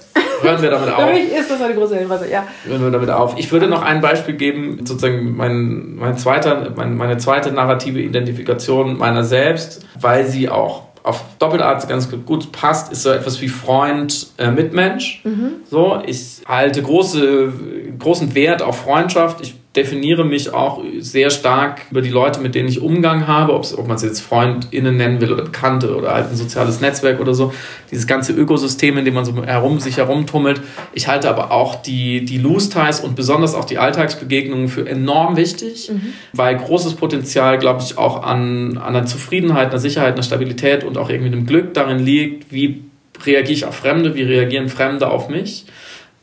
[0.40, 1.06] hören wir damit auf.
[1.06, 2.44] Für mich ist das eine große Heldenreise, ja.
[2.64, 3.38] Hören wir damit auf.
[3.38, 8.98] Ich würde noch ein Beispiel geben, sozusagen mein, mein zweiter, mein, meine zweite narrative Identifikation
[8.98, 14.28] meiner selbst, weil sie auch auf Doppelart ganz gut passt, ist so etwas wie Freund,
[14.36, 15.22] äh, Mitmensch.
[15.24, 15.52] Mhm.
[15.70, 17.52] So, ich halte große,
[17.98, 19.40] großen Wert auf Freundschaft.
[19.40, 23.86] Ich definiere mich auch sehr stark über die Leute, mit denen ich Umgang habe, ob
[23.86, 27.52] man es jetzt FreundInnen nennen will oder Bekannte oder halt ein soziales Netzwerk oder so.
[27.90, 30.62] Dieses ganze Ökosystem, in dem man so herum, sich herumtummelt.
[30.94, 35.90] Ich halte aber auch die, die Loose-Ties und besonders auch die Alltagsbegegnungen für enorm wichtig,
[35.92, 36.14] mhm.
[36.32, 40.96] weil großes Potenzial, glaube ich, auch an, an einer Zufriedenheit, einer Sicherheit, einer Stabilität und
[40.96, 42.84] auch irgendwie einem Glück darin liegt, wie
[43.22, 45.66] reagiere ich auf Fremde, wie reagieren Fremde auf mich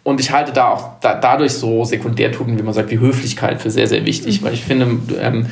[0.06, 3.72] Und ich halte da auch da, dadurch so Sekundärtugenden, wie man sagt, wie Höflichkeit für
[3.72, 4.46] sehr, sehr wichtig, mhm.
[4.46, 5.48] weil ich finde, ähm,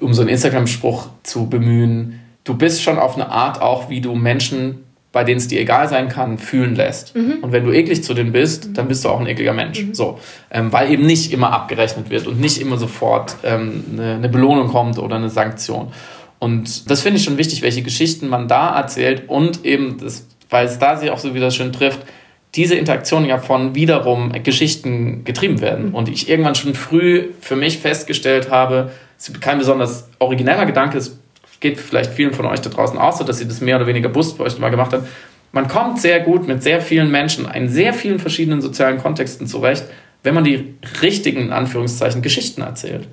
[0.00, 4.16] um so einen Instagram-Spruch zu bemühen, du bist schon auf eine Art auch, wie du
[4.16, 4.82] Menschen,
[5.12, 7.14] bei denen es dir egal sein kann, fühlen lässt.
[7.14, 7.34] Mhm.
[7.40, 9.80] Und wenn du eklig zu denen bist, dann bist du auch ein ekliger Mensch.
[9.80, 9.94] Mhm.
[9.94, 10.18] So,
[10.50, 14.68] ähm, weil eben nicht immer abgerechnet wird und nicht immer sofort ähm, eine, eine Belohnung
[14.68, 15.92] kommt oder eine Sanktion.
[16.40, 20.66] Und das finde ich schon wichtig, welche Geschichten man da erzählt und eben, das, weil
[20.66, 22.00] es da sich auch so wieder schön trifft,
[22.54, 25.88] diese Interaktionen ja von wiederum Geschichten getrieben werden.
[25.88, 25.94] Mhm.
[25.94, 30.98] Und ich irgendwann schon früh für mich festgestellt habe, es ist kein besonders origineller Gedanke,
[30.98, 31.18] es
[31.60, 34.08] geht vielleicht vielen von euch da draußen auch so, dass ihr das mehr oder weniger
[34.08, 35.06] bewusst für euch mal gemacht habt.
[35.52, 39.84] Man kommt sehr gut mit sehr vielen Menschen in sehr vielen verschiedenen sozialen Kontexten zurecht,
[40.22, 43.06] wenn man die richtigen, in Anführungszeichen, Geschichten erzählt.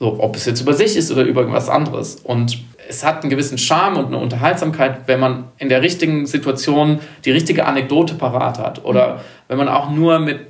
[0.00, 2.16] So, ob es jetzt über sich ist oder über irgendwas anderes.
[2.16, 2.58] Und
[2.88, 7.30] es hat einen gewissen Charme und eine Unterhaltsamkeit, wenn man in der richtigen Situation die
[7.30, 8.84] richtige Anekdote parat hat.
[8.84, 10.40] Oder wenn man auch nur mit,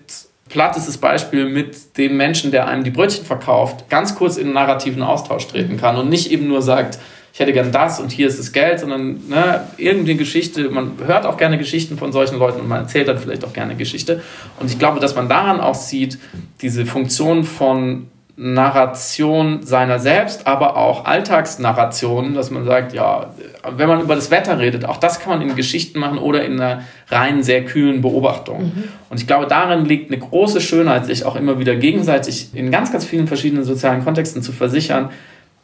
[0.49, 4.47] platt ist das Beispiel, mit dem Menschen, der einem die Brötchen verkauft, ganz kurz in
[4.47, 6.99] einen narrativen Austausch treten kann und nicht eben nur sagt,
[7.32, 11.26] ich hätte gern das und hier ist das Geld, sondern ne, irgendwie Geschichte, man hört
[11.26, 14.22] auch gerne Geschichten von solchen Leuten und man erzählt dann vielleicht auch gerne Geschichte.
[14.61, 16.18] Und ich glaube, dass man daran auch sieht,
[16.61, 18.07] diese Funktion von
[18.37, 23.32] Narration seiner selbst, aber auch Alltagsnarrationen, dass man sagt, ja,
[23.76, 26.61] wenn man über das Wetter redet, auch das kann man in Geschichten machen oder in
[26.61, 28.64] einer rein sehr kühlen Beobachtung.
[28.64, 28.85] Mhm.
[29.09, 32.91] Und ich glaube, darin liegt eine große Schönheit, sich auch immer wieder gegenseitig in ganz,
[32.91, 35.11] ganz vielen verschiedenen sozialen Kontexten zu versichern,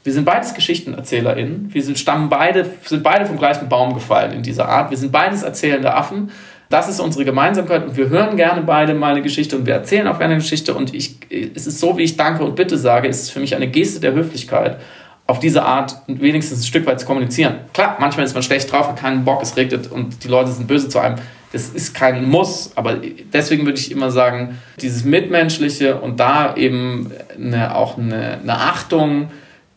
[0.03, 1.75] wir sind beides GeschichtenerzählerInnen.
[1.75, 4.91] Wir sind, stammen beide, sind beide vom gleichen Baum gefallen in dieser Art.
[4.91, 6.31] Wir sind beides erzählende Affen.
[6.71, 10.07] Das ist unsere Gemeinsamkeit und wir hören gerne beide mal eine Geschichte und wir erzählen
[10.07, 13.09] auch gerne eine Geschichte und ich, es ist so, wie ich Danke und Bitte sage,
[13.09, 14.81] es ist für mich eine Geste der Höflichkeit,
[15.27, 17.57] auf diese Art wenigstens ein Stück weit zu kommunizieren.
[17.73, 20.69] Klar, manchmal ist man schlecht drauf, hat keinen Bock, es regnet und die Leute sind
[20.69, 21.17] böse zu einem.
[21.53, 22.99] Das ist kein Muss, aber
[23.33, 29.31] deswegen würde ich immer sagen, dieses Mitmenschliche und da eben eine, auch eine, eine Achtung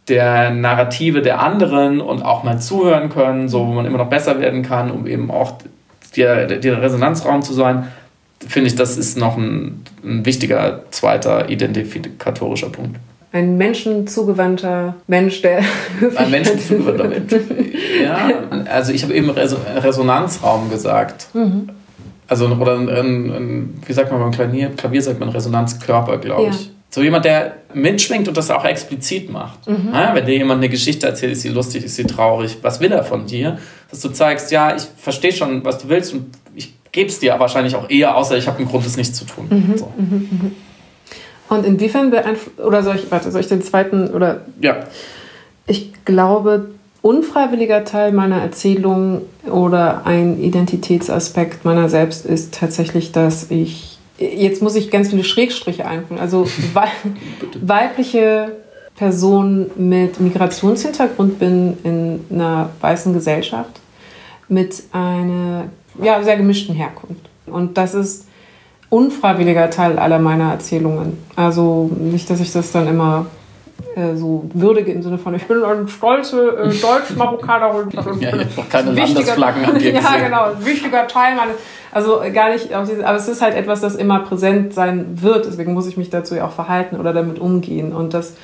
[0.10, 4.40] der Narrative der anderen und auch mal zuhören können, so wo man immer noch besser
[4.40, 5.58] werden kann, um eben auch
[6.16, 7.88] der, der Resonanzraum zu sein,
[8.48, 12.98] finde ich, das ist noch ein, ein wichtiger zweiter identifikatorischer Punkt.
[13.32, 15.62] Ein menschenzugewandter Mensch, der.
[16.16, 17.34] Ein menschenzugewandter Mensch.
[18.04, 18.32] Ja,
[18.72, 21.28] also ich habe eben Resonanzraum gesagt.
[21.34, 21.70] Mhm.
[22.28, 24.72] Also, oder ein, ein, wie sagt man beim Klavier?
[24.76, 26.66] Klavier sagt man Resonanzkörper, glaube ich.
[26.66, 26.72] Ja.
[26.90, 29.68] So jemand, der mitschwingt und das auch explizit macht.
[29.68, 29.90] Mhm.
[29.94, 32.92] Ja, wenn dir jemand eine Geschichte erzählt, ist sie lustig, ist sie traurig, was will
[32.92, 33.58] er von dir?
[33.94, 36.26] Dass du zeigst, ja, ich verstehe schon, was du willst und
[36.56, 39.24] ich gebe es dir wahrscheinlich auch eher, außer ich habe einen Grund, es nicht zu
[39.24, 39.46] tun.
[39.52, 39.78] Mhm.
[39.78, 39.94] So.
[39.96, 40.28] Mhm.
[40.32, 40.52] mhm.
[41.48, 44.42] Und inwiefern beeinflusst, oder soll ich, warte, soll ich den zweiten, oder?
[44.60, 44.88] Ja.
[45.68, 46.72] Ich glaube,
[47.04, 54.76] unfreiwilliger Teil meiner Erzählung oder ein Identitätsaspekt meiner selbst ist tatsächlich, dass ich jetzt muss
[54.76, 56.20] ich ganz viele Schrägstriche einfügen.
[56.20, 56.48] Also
[57.62, 58.54] weibliche
[58.96, 63.83] Person mit Migrationshintergrund bin in einer weißen Gesellschaft
[64.48, 65.66] mit einer
[66.02, 67.30] ja, sehr gemischten Herkunft.
[67.46, 68.28] Und das ist
[68.90, 71.18] unfreiwilliger Teil aller meiner Erzählungen.
[71.36, 73.26] Also nicht, dass ich das dann immer
[73.96, 77.90] äh, so würdige im Sinne von, ich bin ein stolze äh, Deutsch-Marokkanerin.
[78.20, 80.04] ja, ich habe keine Landesflaggen an dir gesehen.
[80.04, 81.56] Ja, genau, ein wichtiger Teil meines
[81.94, 85.46] also gar nicht diese, aber es ist halt etwas, das immer präsent sein wird.
[85.46, 87.94] Deswegen muss ich mich dazu ja auch verhalten oder damit umgehen.
[87.94, 88.36] Und das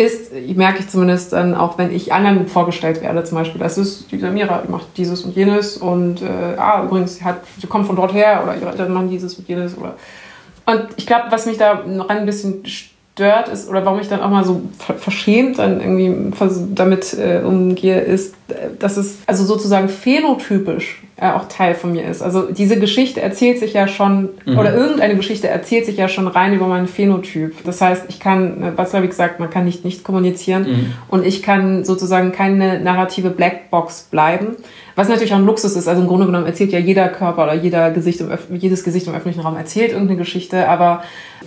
[0.00, 4.10] ist, merke ich zumindest dann auch, wenn ich anderen vorgestellt werde, zum Beispiel, das ist
[4.10, 7.86] die Samira, die macht dieses und jenes und äh, ah, übrigens, sie, hat, sie kommt
[7.86, 9.76] von dort her oder ihre Eltern machen dieses und jenes.
[9.76, 9.94] Oder.
[10.66, 14.22] Und ich glaube, was mich da noch ein bisschen stört ist oder warum ich dann
[14.22, 16.32] auch mal so verschämt dann irgendwie
[16.74, 22.04] damit äh, umgehe, ist, äh, dass es also sozusagen phänotypisch äh, auch Teil von mir
[22.04, 22.22] ist.
[22.22, 24.58] Also diese Geschichte erzählt sich ja schon, mhm.
[24.58, 27.62] oder irgendeine Geschichte erzählt sich ja schon rein über meinen Phänotyp.
[27.64, 30.92] Das heißt, ich kann, was habe ich gesagt, man kann nicht nicht kommunizieren mhm.
[31.08, 34.56] und ich kann sozusagen keine narrative Blackbox bleiben.
[34.96, 35.88] Was natürlich auch ein Luxus ist.
[35.88, 39.14] Also im Grunde genommen erzählt ja jeder Körper oder jeder Gesicht im jedes Gesicht im
[39.14, 41.02] öffentlichen Raum erzählt irgendeine Geschichte, aber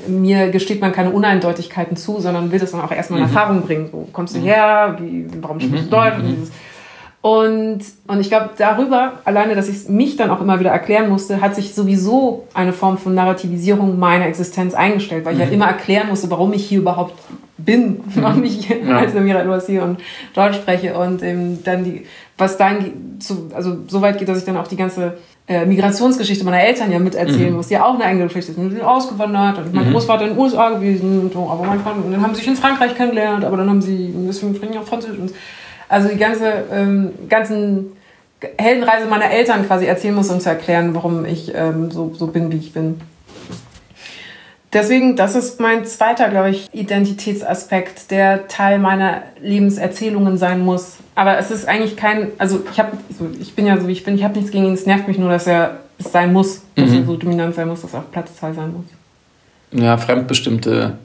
[0.08, 3.36] mir gesteht man keine Uneindeutigkeiten zu, sondern will das dann auch erstmal in mhm.
[3.36, 3.90] Erfahrung bringen.
[3.92, 4.44] Wo kommst du mhm.
[4.44, 4.98] her?
[5.00, 6.02] Wie, warum sprichst du mhm.
[6.02, 6.16] Deutsch?
[7.24, 7.30] Mhm.
[7.30, 11.40] Und, und ich glaube, darüber, alleine, dass ich mich dann auch immer wieder erklären musste,
[11.40, 16.10] hat sich sowieso eine Form von Narrativisierung meiner Existenz eingestellt, weil ich ja immer erklären
[16.10, 17.14] musste, warum ich hier überhaupt
[17.58, 18.98] bin, warum ich ja.
[18.98, 20.00] als Namira Louasi und
[20.34, 22.06] Deutsch spreche und ähm, dann die,
[22.38, 25.18] was dann zu, also so weit geht, dass ich dann auch die ganze
[25.48, 27.58] äh, Migrationsgeschichte meiner Eltern ja miterzählen mhm.
[27.58, 28.58] muss, die ja auch eine eigene Geschichte ist.
[28.58, 29.94] Die sind ausgewandert, und mein mhm.
[29.94, 32.48] Großvater in den USA gewesen, und so, aber mein Freund, und dann haben sie sich
[32.48, 35.20] in Frankreich kennengelernt, aber dann haben sie ein bisschen auch Französisch.
[35.20, 35.34] Und,
[35.94, 37.94] also die ganze, ähm, ganzen
[38.58, 42.52] Heldenreise meiner Eltern quasi erzählen muss, um zu erklären, warum ich ähm, so, so bin,
[42.52, 43.00] wie ich bin.
[44.74, 50.96] Deswegen, das ist mein zweiter, glaube ich, Identitätsaspekt, der Teil meiner Lebenserzählungen sein muss.
[51.14, 52.98] Aber es ist eigentlich kein, also ich habe,
[53.40, 54.74] ich bin ja so wie ich bin, ich habe nichts gegen ihn.
[54.74, 56.98] Es nervt mich nur, dass er es sein muss, dass mhm.
[56.98, 59.80] er so dominant sein muss, dass er auf Platz 2 sein muss.
[59.80, 60.98] Ja, fremdbestimmte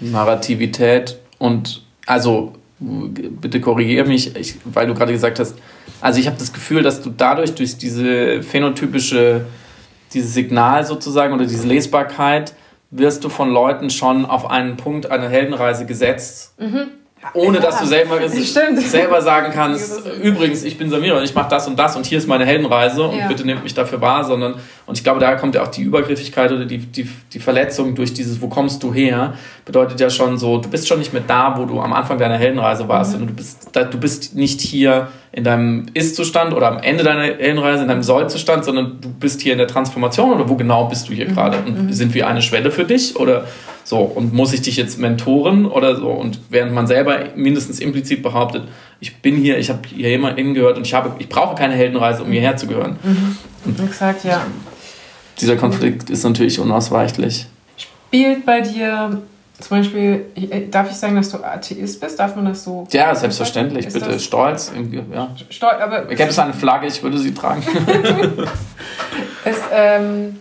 [0.00, 5.56] Narrativität und also bitte korrigiere mich, ich, weil du gerade gesagt hast,
[6.00, 9.46] also ich habe das Gefühl, dass du dadurch durch diese phänotypische,
[10.12, 12.54] dieses Signal sozusagen oder diese Lesbarkeit
[12.90, 16.54] wirst du von Leuten schon auf einen Punkt einer Heldenreise gesetzt.
[16.58, 16.88] Mhm
[17.34, 21.66] ohne dass du selber, selber sagen kannst, übrigens, ich bin Samira und ich mache das
[21.66, 23.28] und das und hier ist meine Heldenreise und ja.
[23.28, 24.54] bitte nehmt mich dafür wahr, sondern,
[24.86, 28.12] und ich glaube, daher kommt ja auch die Übergriffigkeit oder die, die, die Verletzung durch
[28.14, 31.54] dieses, wo kommst du her, bedeutet ja schon so, du bist schon nicht mehr da,
[31.56, 33.18] wo du am Anfang deiner Heldenreise warst, mhm.
[33.18, 37.82] sondern du bist, du bist nicht hier in deinem Ist-Zustand oder am Ende deiner Heldenreise
[37.82, 41.12] in deinem Soll-Zustand, sondern du bist hier in der Transformation oder wo genau bist du
[41.12, 41.34] hier mhm.
[41.34, 41.58] gerade?
[41.66, 41.92] Und mhm.
[41.92, 43.44] sind wir eine Schwelle für dich oder
[43.86, 46.08] so, und muss ich dich jetzt mentoren oder so?
[46.08, 48.64] Und während man selber mindestens implizit behauptet,
[48.98, 52.24] ich bin hier, ich habe hier immer hingehört und ich, habe, ich brauche keine Heldenreise,
[52.24, 52.98] um hierher zu gehören.
[53.04, 53.84] Mhm.
[53.84, 54.44] Exakt, ja.
[55.40, 57.46] Dieser Konflikt ist natürlich unausweichlich.
[57.76, 59.22] Spielt bei dir
[59.60, 62.18] zum Beispiel, äh, darf ich sagen, dass du Atheist bist?
[62.18, 62.88] Darf man das so?
[62.90, 64.18] Ja, selbstverständlich, bitte.
[64.18, 64.72] Stolz.
[65.14, 65.30] Ja.
[65.48, 66.06] Stolz, aber.
[66.06, 67.62] Gäbe es eine Flagge, ich würde sie tragen.
[69.44, 70.38] ist, ähm,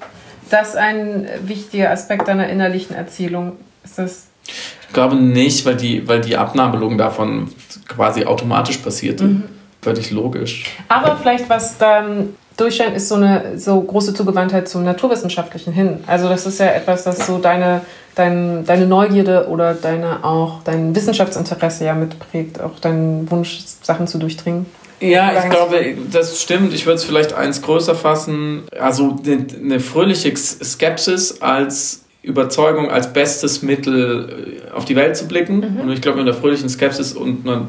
[0.50, 3.54] das ein wichtiger Aspekt deiner innerlichen Erzählung?
[3.84, 4.28] Ist das?
[4.48, 7.50] Ich glaube nicht, weil die, weil die Abnabelung davon
[7.88, 9.22] quasi automatisch passiert.
[9.22, 9.44] Mhm.
[9.82, 10.66] Völlig logisch.
[10.88, 16.04] Aber vielleicht was dann durchscheint, ist so eine so große Zugewandtheit zum Naturwissenschaftlichen hin.
[16.08, 17.82] Also das ist ja etwas, das so deine,
[18.16, 24.18] dein, deine Neugierde oder deine auch dein Wissenschaftsinteresse ja mitprägt, auch deinen Wunsch, Sachen zu
[24.18, 24.66] durchdringen.
[25.00, 26.74] Ja, ich glaube, das stimmt.
[26.74, 28.64] Ich würde es vielleicht eins größer fassen.
[28.80, 35.58] Also eine fröhliche Skepsis als Überzeugung als bestes Mittel äh, auf die Welt zu blicken.
[35.58, 35.82] Mhm.
[35.82, 37.68] Und ich glaube, mit einer fröhlichen Skepsis und einer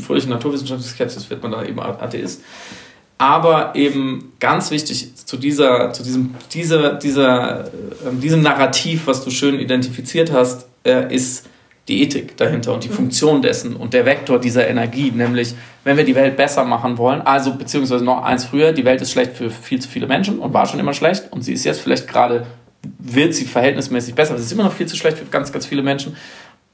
[0.00, 2.42] fröhlichen naturwissenschaftlichen Skepsis wird man da eben Atheist.
[3.18, 7.68] Aber eben ganz wichtig zu dieser, zu diesem, dieser, dieser, äh,
[8.20, 11.46] diesem Narrativ, was du schön identifiziert hast, äh, ist
[11.92, 12.94] die Ethik dahinter und die mhm.
[12.94, 17.20] Funktion dessen und der Vektor dieser Energie, nämlich wenn wir die Welt besser machen wollen,
[17.20, 20.54] also beziehungsweise noch eins früher, die Welt ist schlecht für viel zu viele Menschen und
[20.54, 22.46] war schon immer schlecht und sie ist jetzt vielleicht gerade,
[22.98, 25.66] wird sie verhältnismäßig besser, aber sie ist immer noch viel zu schlecht für ganz, ganz
[25.66, 26.16] viele Menschen.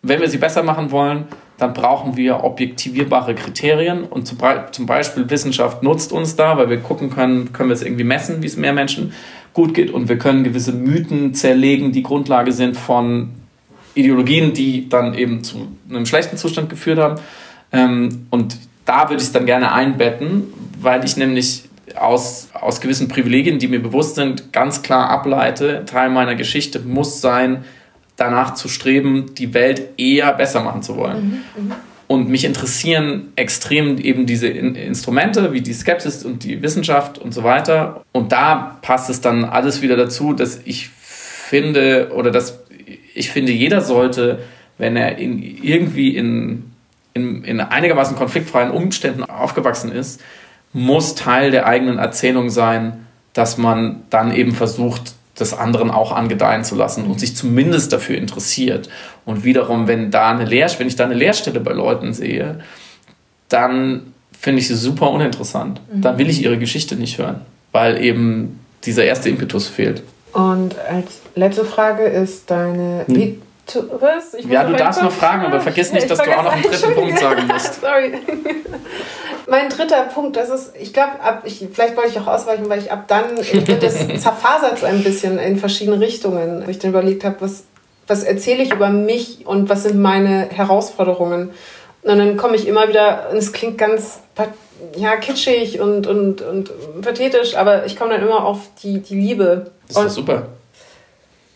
[0.02, 1.24] Wenn wir sie besser machen wollen,
[1.56, 7.10] dann brauchen wir objektivierbare Kriterien und zum Beispiel Wissenschaft nutzt uns da, weil wir gucken
[7.10, 9.12] können, können wir es irgendwie messen, wie es mehr Menschen
[9.52, 13.30] gut geht und wir können gewisse Mythen zerlegen, die Grundlage sind von
[13.95, 17.20] Ideologien, die dann eben zu einem schlechten Zustand geführt haben.
[17.72, 20.45] Ähm, und da würde ich es dann gerne einbetten,
[20.80, 21.64] weil ich nämlich
[21.97, 27.20] aus, aus gewissen Privilegien, die mir bewusst sind, ganz klar ableite, Teil meiner Geschichte muss
[27.20, 27.64] sein,
[28.16, 31.45] danach zu streben, die Welt eher besser machen zu wollen.
[31.57, 31.76] Mhm, mh.
[32.09, 37.34] Und mich interessieren extrem eben diese In Instrumente wie die Skepsis und die Wissenschaft und
[37.34, 38.03] so weiter.
[38.12, 42.61] Und da passt es dann alles wieder dazu, dass ich finde oder dass
[43.18, 44.40] ich finde, jeder sollte,
[44.78, 46.70] wenn er in, irgendwie in,
[47.14, 50.20] in, in einigermaßen konfliktfreien Umständen aufgewachsen ist,
[50.72, 56.64] muss Teil der eigenen Erzählung sein, dass man dann eben versucht, das anderen auch angedeihen
[56.64, 58.88] zu lassen und sich zumindest dafür interessiert.
[59.24, 62.60] Und wiederum, wenn, da eine Lehr wenn ich da eine Leerstelle bei Leuten sehe,
[63.48, 65.80] dann finde ich sie super uninteressant.
[65.92, 66.02] Mhm.
[66.02, 67.42] Dann will ich ihre Geschichte nicht hören,
[67.72, 70.02] weil eben dieser erste Impetus fehlt.
[70.32, 73.42] Und als letzte Frage ist deine hm.
[74.48, 77.18] ja, du darfst noch fragen, aber vergiss nicht, dass du auch noch einen dritten Punkt
[77.18, 77.74] sagen musst.
[77.80, 78.14] Sorry.
[79.46, 81.12] mein dritter Punkt, das ist, ich glaube,
[81.44, 85.38] vielleicht wollte ich auch ausweichen, weil ich ab dann wird das zerfasert so ein bisschen
[85.38, 86.64] in verschiedene Richtungen.
[86.68, 87.64] Ich dann überlegt habe, was,
[88.06, 91.50] was erzähle ich über mich und was sind meine Herausforderungen.
[92.02, 94.20] Und dann komme ich immer wieder, und es klingt ganz
[94.96, 96.70] ja, kitschig und, und, und
[97.02, 99.72] pathetisch, aber ich komme dann immer auf die, die Liebe.
[99.89, 100.49] Das ist und, super.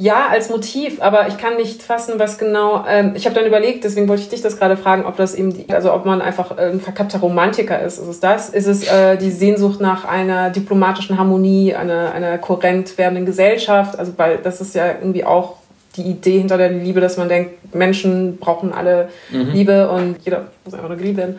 [0.02, 2.84] Ja, als Motiv, aber ich kann nicht fassen, was genau.
[2.88, 5.54] Ähm, ich habe dann überlegt, deswegen wollte ich dich das gerade fragen, ob das eben,
[5.54, 7.98] die, also ob man einfach ein verkappter Romantiker ist.
[7.98, 8.48] Ist es das?
[8.48, 13.96] Ist es äh, die Sehnsucht nach einer diplomatischen Harmonie, einer, einer kohärent werdenden Gesellschaft?
[13.96, 15.58] Also, weil das ist ja irgendwie auch
[15.94, 19.50] die Idee hinter der Liebe, dass man denkt, Menschen brauchen alle mhm.
[19.52, 21.38] Liebe und jeder muss einfach nur geliebt werden.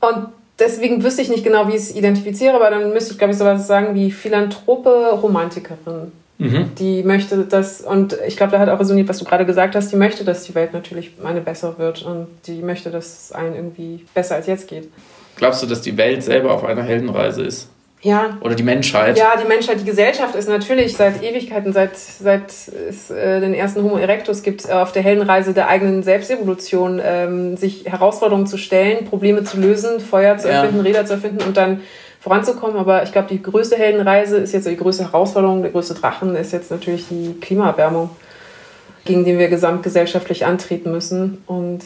[0.00, 3.32] Und deswegen wüsste ich nicht genau, wie ich es identifiziere, aber dann müsste ich, glaube
[3.32, 6.12] ich, sowas sagen wie Philanthrope Romantikerin.
[6.38, 6.70] Mhm.
[6.78, 9.90] Die möchte das, und ich glaube, da hat auch resoniert, was du gerade gesagt hast,
[9.90, 13.56] die möchte, dass die Welt natürlich eine besser wird und die möchte, dass es allen
[13.56, 14.88] irgendwie besser als jetzt geht.
[15.36, 17.68] Glaubst du, dass die Welt selber auf einer Heldenreise ist?
[18.00, 18.38] Ja.
[18.40, 19.18] Oder die Menschheit.
[19.18, 23.82] Ja, die Menschheit, die Gesellschaft ist natürlich seit Ewigkeiten, seit, seit es äh, den ersten
[23.82, 29.42] Homo erectus gibt, auf der Heldenreise der eigenen Selbstevolution, ähm, sich Herausforderungen zu stellen, Probleme
[29.42, 30.82] zu lösen, Feuer zu erfinden, ja.
[30.82, 31.80] Räder zu erfinden und dann
[32.20, 32.76] voranzukommen.
[32.76, 36.52] Aber ich glaube, die größte Heldenreise ist jetzt die größte Herausforderung, der größte Drachen ist
[36.52, 38.10] jetzt natürlich die Klimaerwärmung,
[39.04, 41.42] gegen die wir gesamtgesellschaftlich antreten müssen.
[41.46, 41.80] Und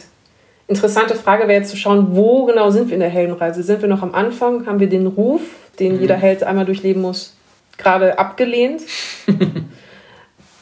[0.67, 3.63] interessante Frage wäre jetzt zu schauen, wo genau sind wir in der Heldenreise?
[3.63, 4.67] Sind wir noch am Anfang?
[4.67, 5.41] Haben wir den Ruf,
[5.79, 6.01] den mhm.
[6.01, 7.35] jeder Held einmal durchleben muss,
[7.77, 8.81] gerade abgelehnt?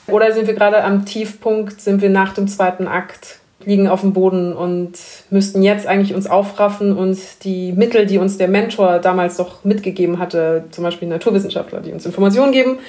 [0.08, 4.14] Oder sind wir gerade am Tiefpunkt, sind wir nach dem zweiten Akt liegen auf dem
[4.14, 4.94] Boden und
[5.30, 10.20] müssten jetzt eigentlich uns aufraffen und die Mittel, die uns der Mentor damals doch mitgegeben
[10.20, 12.80] hatte, zum Beispiel Naturwissenschaftler, die uns Informationen geben,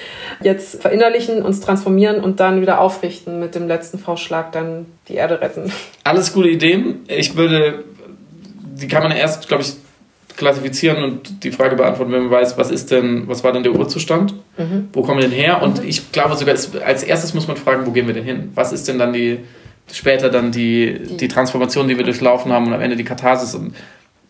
[0.41, 5.41] jetzt verinnerlichen, uns transformieren und dann wieder aufrichten mit dem letzten Faustschlag dann die Erde
[5.41, 5.71] retten.
[6.03, 7.01] Alles gute Ideen.
[7.07, 7.83] Ich würde,
[8.75, 9.73] die kann man erst, glaube ich,
[10.43, 13.73] klassifizieren und die Frage beantworten, wenn man weiß, was ist denn, was war denn der
[13.73, 14.33] Urzustand?
[14.57, 14.89] Mhm.
[14.93, 15.61] Wo kommen wir denn her?
[15.61, 15.89] Und mhm.
[15.89, 18.51] ich glaube sogar, als erstes muss man fragen, wo gehen wir denn hin?
[18.55, 19.39] Was ist denn dann die
[19.91, 23.55] später dann die, die, die Transformation, die wir durchlaufen haben und am Ende die Katharsis.
[23.55, 23.75] Und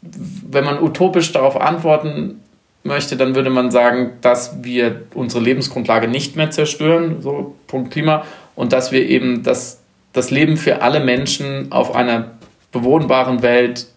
[0.02, 2.42] wenn man utopisch darauf antworten
[2.84, 8.26] möchte, dann würde man sagen, dass wir unsere Lebensgrundlage nicht mehr zerstören, so Punkt Klima,
[8.56, 9.80] und dass wir eben das,
[10.12, 12.32] das Leben für alle Menschen auf einer
[12.72, 13.88] bewohnbaren Welt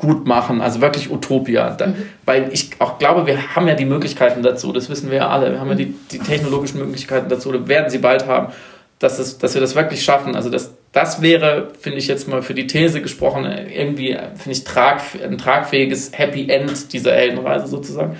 [0.00, 1.70] gut machen, also wirklich Utopia.
[1.70, 1.94] Da, mhm.
[2.24, 5.52] Weil ich auch glaube, wir haben ja die Möglichkeiten dazu, das wissen wir ja alle.
[5.52, 8.52] Wir haben ja die, die technologischen Möglichkeiten dazu, oder werden sie bald haben,
[8.98, 10.34] dass, es, dass wir das wirklich schaffen.
[10.34, 14.64] Also das, das wäre, finde ich jetzt mal für die These gesprochen, irgendwie, finde ich,
[14.64, 18.16] trag, ein tragfähiges Happy End dieser Heldenreise sozusagen.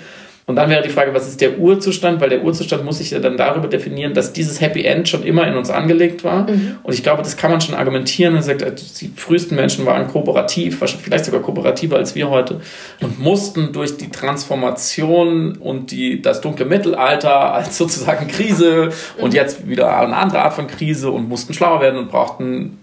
[0.51, 2.19] Und dann wäre die Frage, was ist der Urzustand?
[2.19, 5.47] Weil der Urzustand muss sich ja dann darüber definieren, dass dieses Happy End schon immer
[5.47, 6.51] in uns angelegt war.
[6.51, 6.75] Mhm.
[6.83, 8.33] Und ich glaube, das kann man schon argumentieren.
[8.33, 8.65] Man sagt,
[8.99, 12.59] die frühesten Menschen waren kooperativ, vielleicht sogar kooperativer als wir heute
[12.99, 18.89] und mussten durch die Transformation und die, das dunkle Mittelalter als sozusagen Krise
[19.19, 22.79] und jetzt wieder eine andere Art von Krise und mussten schlauer werden und brauchten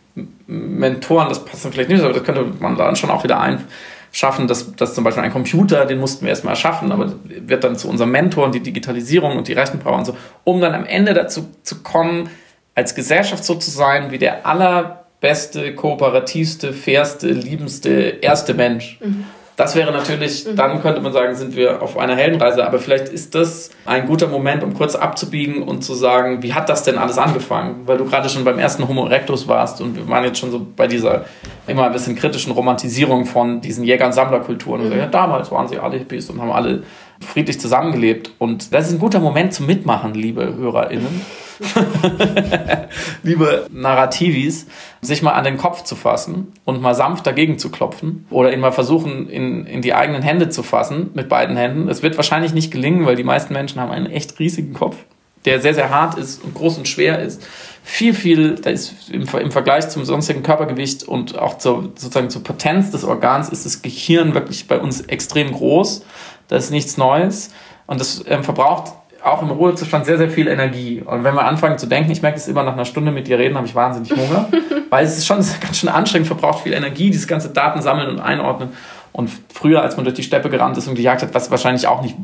[0.47, 1.29] Mentoren.
[1.29, 3.67] Das passt dann vielleicht nicht, aber das könnte man dann schon auch wieder ein
[4.13, 7.77] schaffen, dass, dass zum Beispiel ein Computer, den mussten wir erstmal erschaffen, aber wird dann
[7.77, 11.15] zu unserem Mentor und die Digitalisierung und die Rechenpower und so, um dann am Ende
[11.15, 12.31] dazu zu kommen,
[12.75, 18.99] als Gesellschaft so zu sein wie der allerbeste, kooperativste, fairste, liebendste, erste Mensch.
[19.01, 19.25] Mhm.
[19.59, 20.55] Das wäre natürlich, mhm.
[20.55, 22.65] dann könnte man sagen, sind wir auf einer Heldenreise.
[22.65, 26.69] Aber vielleicht ist das ein guter Moment, um kurz abzubiegen und zu sagen, wie hat
[26.69, 27.83] das denn alles angefangen?
[27.85, 30.65] Weil du gerade schon beim ersten Homo erectus warst und wir waren jetzt schon so
[30.77, 31.25] bei dieser
[31.67, 34.87] immer ein bisschen kritischen Romantisierung von diesen Jäger- und Sammlerkulturen.
[34.87, 34.93] Mhm.
[34.93, 36.85] Und ja, damals waren sie alle Hippies und haben alle
[37.21, 38.31] friedlich zusammengelebt.
[38.39, 41.27] Und das ist ein guter Moment zum Mitmachen, liebe HörerInnen.
[43.23, 44.67] liebe Narrativis,
[45.01, 48.61] sich mal an den Kopf zu fassen und mal sanft dagegen zu klopfen oder ihn
[48.61, 51.89] mal versuchen, in, in die eigenen Hände zu fassen mit beiden Händen.
[51.89, 54.97] Es wird wahrscheinlich nicht gelingen, weil die meisten Menschen haben einen echt riesigen Kopf,
[55.45, 57.47] der sehr, sehr hart ist und groß und schwer ist.
[57.83, 62.45] Viel, viel, da ist im, im Vergleich zum sonstigen Körpergewicht und auch zur, sozusagen zur
[62.45, 66.05] Potenz des Organs ist das Gehirn wirklich bei uns extrem groß.
[66.49, 67.51] Das ist nichts Neues.
[67.87, 68.93] Und das ähm, verbraucht
[69.23, 71.03] auch im Ruhezustand sehr, sehr viel Energie.
[71.05, 73.39] Und wenn wir anfangen zu denken, ich merke es immer nach einer Stunde mit dir
[73.39, 74.49] reden, habe ich wahnsinnig Hunger,
[74.91, 78.21] weil es ist schon ganz schön anstrengend, verbraucht viel Energie, dieses ganze Daten sammeln und
[78.21, 78.71] einordnen.
[79.13, 82.03] Und früher, als man durch die Steppe gerannt ist und gejagt hat, was wahrscheinlich auch
[82.03, 82.15] nicht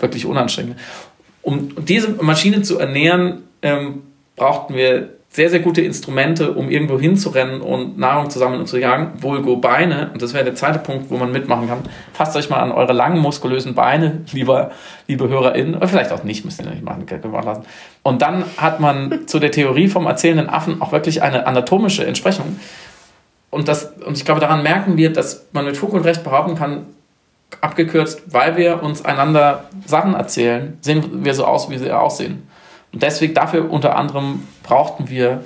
[0.00, 0.76] wirklich unanstrengend.
[1.42, 4.02] Um diese Maschine zu ernähren, ähm,
[4.36, 8.78] brauchten wir sehr, sehr gute Instrumente, um irgendwo hinzurennen und Nahrung zu sammeln und zu
[8.78, 9.22] jagen.
[9.22, 11.80] Vulgo Beine, und das wäre der zweite Punkt, wo man mitmachen kann.
[12.14, 14.70] Fasst euch mal an eure langen, muskulösen Beine, lieber,
[15.06, 17.64] liebe HörerInnen, oder vielleicht auch nicht, müsst ihr nicht machen, können wir lassen.
[18.02, 22.58] Und dann hat man zu der Theorie vom erzählenden Affen auch wirklich eine anatomische Entsprechung.
[23.50, 26.54] Und, das, und ich glaube, daran merken wir, dass man mit Fug und Recht behaupten
[26.54, 26.86] kann,
[27.60, 32.48] abgekürzt, weil wir uns einander Sachen erzählen, sehen wir so aus, wie sie aussehen.
[32.92, 35.42] Und deswegen dafür unter anderem brauchten wir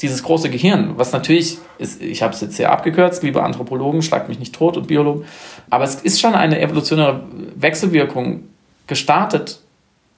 [0.00, 4.28] dieses große Gehirn, was natürlich ist, ich habe es jetzt sehr abgekürzt, liebe Anthropologen, schlagt
[4.28, 5.24] mich nicht tot und Biologen,
[5.70, 7.22] aber es ist schon eine evolutionäre
[7.54, 8.44] Wechselwirkung
[8.86, 9.60] gestartet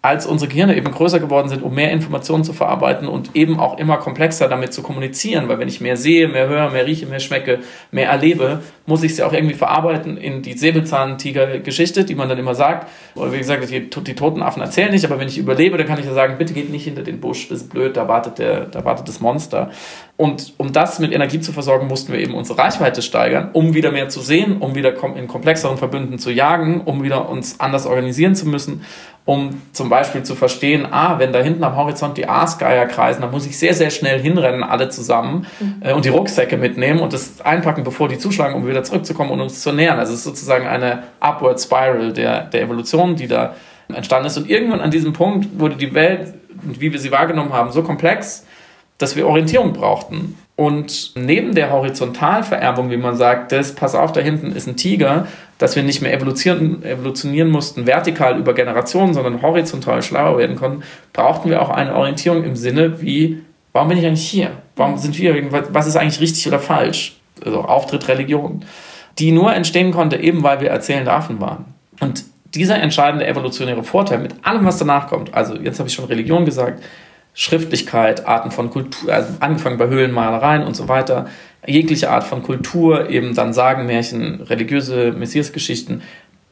[0.01, 3.79] als unsere Gehirne eben größer geworden sind, um mehr Informationen zu verarbeiten und eben auch
[3.79, 5.49] immer komplexer damit zu kommunizieren.
[5.49, 7.59] Weil wenn ich mehr sehe, mehr höre, mehr rieche, mehr schmecke,
[7.91, 12.55] mehr erlebe, muss ich sie auch irgendwie verarbeiten in die Säbelzahntiger-Geschichte, die man dann immer
[12.55, 12.89] sagt.
[13.17, 15.99] Oder wie gesagt, die, die toten Affen erzählen nicht, aber wenn ich überlebe, dann kann
[15.99, 18.67] ich ja sagen, bitte geht nicht hinter den Busch, das ist blöd, da wartet, der,
[18.67, 19.73] da wartet das Monster.
[20.19, 23.93] Und um das mit Energie zu versorgen, mussten wir eben unsere Reichweite steigern, um wieder
[23.93, 28.35] mehr zu sehen, um wieder in komplexeren Verbünden zu jagen, um wieder uns anders organisieren
[28.35, 28.85] zu müssen,
[29.25, 33.31] um zum Beispiel zu verstehen, ah, wenn da hinten am Horizont die Aasgeier kreisen, dann
[33.31, 35.83] muss ich sehr, sehr schnell hinrennen, alle zusammen mhm.
[35.83, 39.41] äh, und die Rucksäcke mitnehmen und das einpacken, bevor die zuschlagen, um wieder zurückzukommen und
[39.41, 40.01] uns zu nähern.
[40.01, 43.55] Also es ist sozusagen eine Upward Spiral der, der Evolution, die da
[43.87, 44.37] entstanden ist.
[44.37, 48.45] Und irgendwann an diesem Punkt wurde die Welt, wie wir sie wahrgenommen haben, so komplex,
[48.99, 50.37] dass wir Orientierung brauchten.
[50.57, 55.29] Und neben der Horizontalvererbung, wie man sagt, das, pass auf, da hinten ist ein Tiger,
[55.59, 60.83] dass wir nicht mehr evolutionieren, evolutionieren mussten, vertikal über Generationen, sondern horizontal schlauer werden konnten,
[61.13, 63.41] brauchten wir auch eine Orientierung im Sinne wie,
[63.73, 64.51] warum bin ich eigentlich hier?
[64.75, 67.17] Warum sind wir, was ist eigentlich richtig oder falsch?
[67.45, 68.65] Also Auftritt Religion,
[69.21, 71.67] die nur entstehen konnte, eben weil wir erzählende Affen waren.
[72.01, 72.25] Und
[72.55, 76.45] dieser entscheidende evolutionäre Vorteil mit allem, was danach kommt, also jetzt habe ich schon Religion
[76.45, 76.83] gesagt,
[77.35, 81.27] Schriftlichkeit, Arten von Kultur, also angefangen bei Höhlenmalereien und so weiter,
[81.67, 86.03] jegliche Art von Kultur, eben dann Sagenmärchen, religiöse Messiasgeschichten,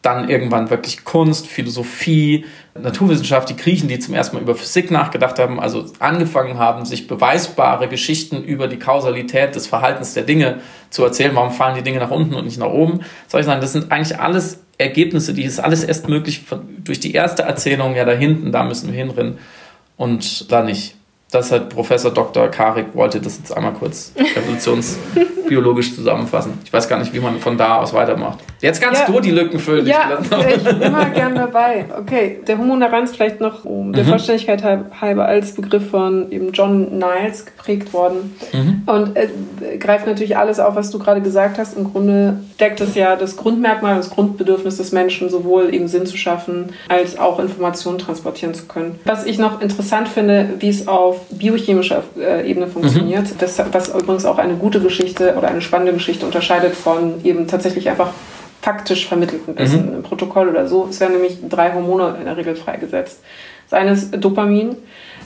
[0.06, 2.44] dann irgendwann wirklich Kunst, Philosophie,
[2.80, 7.08] Naturwissenschaft, die Griechen, die zum ersten Mal über Physik nachgedacht haben, also angefangen haben, sich
[7.08, 10.60] beweisbare Geschichten über die Kausalität des Verhaltens der Dinge
[10.90, 11.34] zu erzählen.
[11.34, 13.00] Warum fallen die Dinge nach unten und nicht nach oben?
[13.26, 16.44] Soll ich sagen, das sind eigentlich alles Ergebnisse, die ist alles erst möglich
[16.84, 19.38] durch die erste Erzählung, ja, da hinten, da müssen wir hinrennen
[19.96, 20.95] und da nicht.
[21.30, 22.48] Das hat Professor Dr.
[22.48, 26.56] Karik wollte das jetzt einmal kurz evolutionsbiologisch zusammenfassen.
[26.64, 28.38] Ich weiß gar nicht, wie man von da aus weitermacht.
[28.60, 29.12] Jetzt kannst ja.
[29.12, 29.86] du die Lücken füllen.
[29.86, 30.18] Ja,
[30.48, 31.86] ich bin immer gern dabei.
[31.98, 34.10] Okay, der Homo narans vielleicht noch um der mhm.
[34.10, 34.62] Vollständigkeit
[35.00, 38.82] halber als Begriff von eben John Niles geprägt worden mhm.
[38.86, 39.28] und äh,
[39.78, 41.76] greift natürlich alles auf, was du gerade gesagt hast.
[41.76, 46.16] Im Grunde deckt es ja das Grundmerkmal, das Grundbedürfnis des Menschen, sowohl eben Sinn zu
[46.16, 48.98] schaffen, als auch Informationen transportieren zu können.
[49.04, 53.38] Was ich noch interessant finde, wie es auf biochemischer äh, Ebene funktioniert, mhm.
[53.38, 57.88] das, was übrigens auch eine gute Geschichte oder eine spannende Geschichte unterscheidet von eben tatsächlich
[57.88, 58.10] einfach
[58.62, 59.96] faktisch vermittelten Wissen mhm.
[59.96, 60.88] im Protokoll oder so.
[60.90, 63.20] Es werden nämlich drei Hormone in der Regel freigesetzt.
[63.68, 64.76] Das eine ist Dopamin.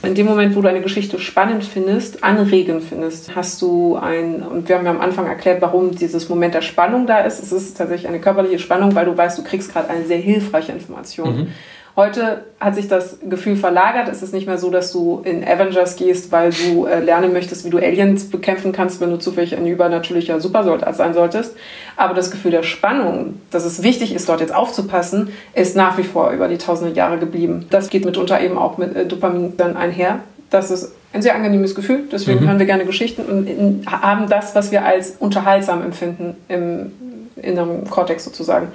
[0.03, 4.67] In dem Moment, wo du eine Geschichte spannend findest, anregend findest, hast du ein, und
[4.67, 7.41] wir haben ja am Anfang erklärt, warum dieses Moment der Spannung da ist.
[7.41, 10.71] Es ist tatsächlich eine körperliche Spannung, weil du weißt, du kriegst gerade eine sehr hilfreiche
[10.71, 11.37] Information.
[11.37, 11.47] Mhm.
[11.95, 14.07] Heute hat sich das Gefühl verlagert.
[14.07, 17.65] Es ist nicht mehr so, dass du in Avengers gehst, weil du äh, lernen möchtest,
[17.65, 21.55] wie du Aliens bekämpfen kannst, wenn du zufällig ein übernatürlicher Supersoldat sein solltest.
[21.97, 26.03] Aber das Gefühl der Spannung, dass es wichtig ist, dort jetzt aufzupassen, ist nach wie
[26.03, 27.65] vor über die tausende Jahre geblieben.
[27.69, 30.19] Das geht mitunter eben auch mit äh, Dopamin dann einher.
[30.49, 32.03] Das ist ein sehr angenehmes Gefühl.
[32.09, 32.47] Deswegen mhm.
[32.47, 36.93] hören wir gerne Geschichten und in, haben das, was wir als unterhaltsam empfinden im
[37.35, 38.69] inneren Kortex sozusagen.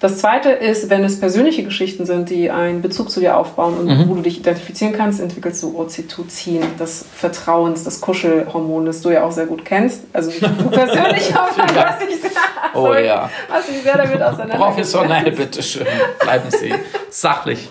[0.00, 3.86] Das zweite ist, wenn es persönliche Geschichten sind, die einen Bezug zu dir aufbauen und
[3.86, 4.08] mhm.
[4.08, 9.24] wo du dich identifizieren kannst, entwickelst du Oxytocin, das Vertrauens, das Kuschelhormon, das du ja
[9.24, 10.02] auch sehr gut kennst.
[10.12, 12.30] Also du persönlich, aber was ich,
[12.74, 13.30] oh, sorry, ja.
[13.48, 14.56] was ich sehr damit auseinander.
[14.56, 15.86] Professionell, bitteschön.
[16.20, 16.74] Bleiben Sie
[17.10, 17.68] sachlich.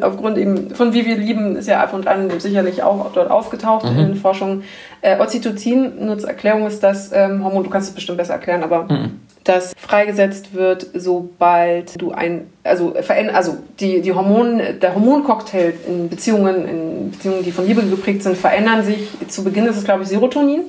[0.00, 3.84] Aufgrund eben von Wie wir lieben ist ja ab und an sicherlich auch dort aufgetaucht
[3.84, 3.98] mhm.
[3.98, 4.62] in Forschung.
[5.00, 8.62] Äh, Oxytocin, nur zur Erklärung, ist das ähm, Hormon, du kannst es bestimmt besser erklären,
[8.62, 12.94] aber mhm das freigesetzt wird, sobald du ein, also,
[13.32, 18.36] also die, die Hormone, der Hormoncocktail in Beziehungen, in Beziehungen, die von Liebe geprägt sind,
[18.36, 19.08] verändern sich.
[19.28, 20.62] Zu Beginn ist es, glaube ich, Serotonin.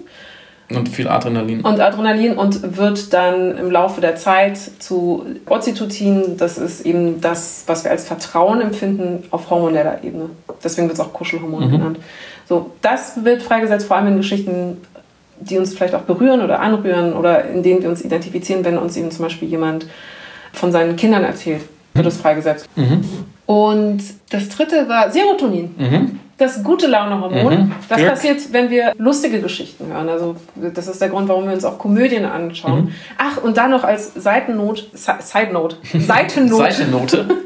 [0.70, 1.62] Und viel Adrenalin.
[1.62, 6.38] Und Adrenalin und wird dann im Laufe der Zeit zu Oxytocin.
[6.38, 10.30] Das ist eben das, was wir als Vertrauen empfinden auf hormoneller Ebene.
[10.64, 11.72] Deswegen wird es auch Kuschelhormon mhm.
[11.72, 12.00] genannt.
[12.48, 14.78] So, das wird freigesetzt vor allem in Geschichten
[15.44, 18.98] die uns vielleicht auch berühren oder anrühren oder in denen wir uns identifizieren, wenn uns
[18.98, 19.88] eben zum Beispiel jemand
[20.54, 21.64] von seinen Kindern erzählt,
[21.94, 22.68] wird es freigesetzt.
[22.76, 23.04] Mhm.
[23.46, 25.76] Und das dritte war Serotonin.
[25.78, 26.20] Mhm.
[26.38, 27.54] Das gute Laune-Hormon.
[27.54, 27.72] Mhm.
[27.88, 28.10] Das Glück.
[28.10, 30.10] passiert, wenn wir lustige Geschichten hören.
[30.10, 32.86] Also das ist der Grund, warum wir uns auch Komödien anschauen.
[32.86, 32.92] Mhm.
[33.18, 36.74] Ach, und dann noch als Seitennot, Side Note, Seitennote.
[36.74, 37.28] Seitennote.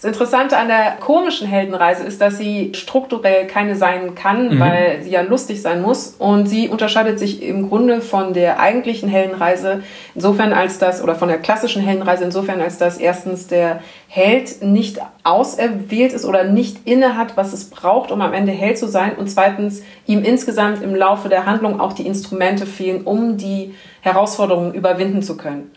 [0.00, 4.60] Das Interessante an der komischen Heldenreise ist, dass sie strukturell keine sein kann, mhm.
[4.60, 6.14] weil sie ja lustig sein muss.
[6.20, 9.82] Und sie unterscheidet sich im Grunde von der eigentlichen Heldenreise
[10.14, 15.00] insofern als das, oder von der klassischen Heldenreise insofern als dass erstens der Held nicht
[15.24, 19.16] auserwählt ist oder nicht inne hat, was es braucht, um am Ende Held zu sein.
[19.16, 24.74] Und zweitens ihm insgesamt im Laufe der Handlung auch die Instrumente fehlen, um die Herausforderungen
[24.74, 25.72] überwinden zu können.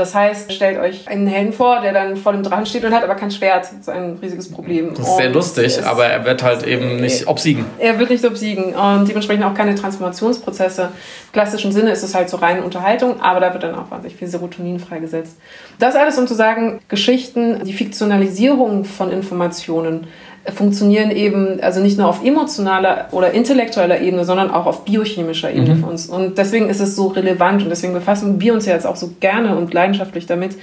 [0.00, 3.04] Das heißt, stellt euch einen Helden vor, der dann vor dem Drachen steht und hat
[3.04, 3.64] aber kein Schwert.
[3.64, 4.94] Das ist ein riesiges Problem.
[4.94, 7.66] Das ist sehr lustig, aber er wird halt eben nicht obsiegen.
[7.78, 10.84] Er wird nicht obsiegen und dementsprechend auch keine Transformationsprozesse.
[10.84, 14.16] Im klassischen Sinne ist es halt so reine Unterhaltung, aber da wird dann auch wahnsinnig
[14.16, 15.36] viel Serotonin freigesetzt.
[15.78, 20.06] Das alles, um zu sagen, Geschichten, die Fiktionalisierung von Informationen,
[20.46, 25.74] funktionieren eben also nicht nur auf emotionaler oder intellektueller Ebene, sondern auch auf biochemischer Ebene
[25.74, 25.80] mhm.
[25.80, 26.06] für uns.
[26.08, 29.10] Und deswegen ist es so relevant und deswegen befassen wir uns ja jetzt auch so
[29.20, 30.56] gerne und leidenschaftlich damit,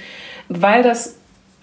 [0.48, 1.18] weil das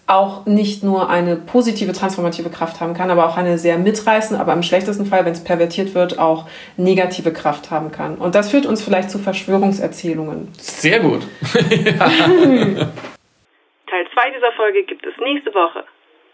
[0.08, 4.54] auch nicht nur eine positive transformative Kraft haben kann, aber auch eine sehr mitreißende, aber
[4.54, 6.48] im schlechtesten Fall, wenn es pervertiert wird, auch
[6.78, 8.16] negative Kraft haben kann.
[8.18, 10.50] Und das führt uns vielleicht zu Verschwörungserzählungen.
[10.60, 11.24] Sehr gut.
[11.54, 11.66] Teil
[14.14, 15.84] 2 dieser Folge gibt es nächste Woche.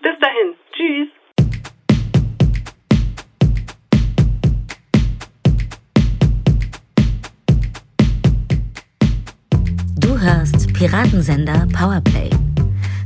[0.01, 0.53] Bis dahin.
[0.73, 1.07] Tschüss.
[10.21, 12.29] Hörst Piratensender Powerplay.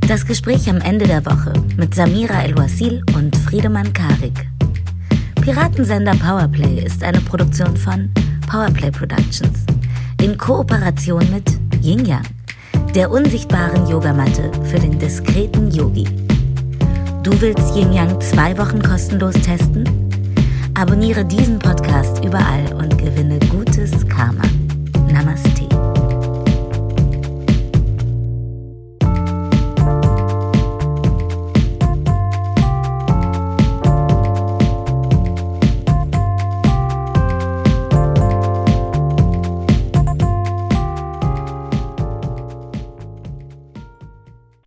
[0.06, 4.46] Das Gespräch am Ende der Woche mit Samira El-Wasil und Friedemann Karik.
[5.40, 8.10] Piratensender Powerplay ist eine Produktion von
[8.46, 9.64] Powerplay Productions
[10.22, 12.26] in Kooperation mit Yin Yang,
[12.94, 16.04] der unsichtbaren Yogamatte für den diskreten Yogi.
[17.22, 19.88] Du willst Yin Yang zwei Wochen kostenlos testen?
[20.74, 24.42] Abonniere diesen Podcast überall und gewinne gutes Karma.
[25.10, 25.85] Namaste.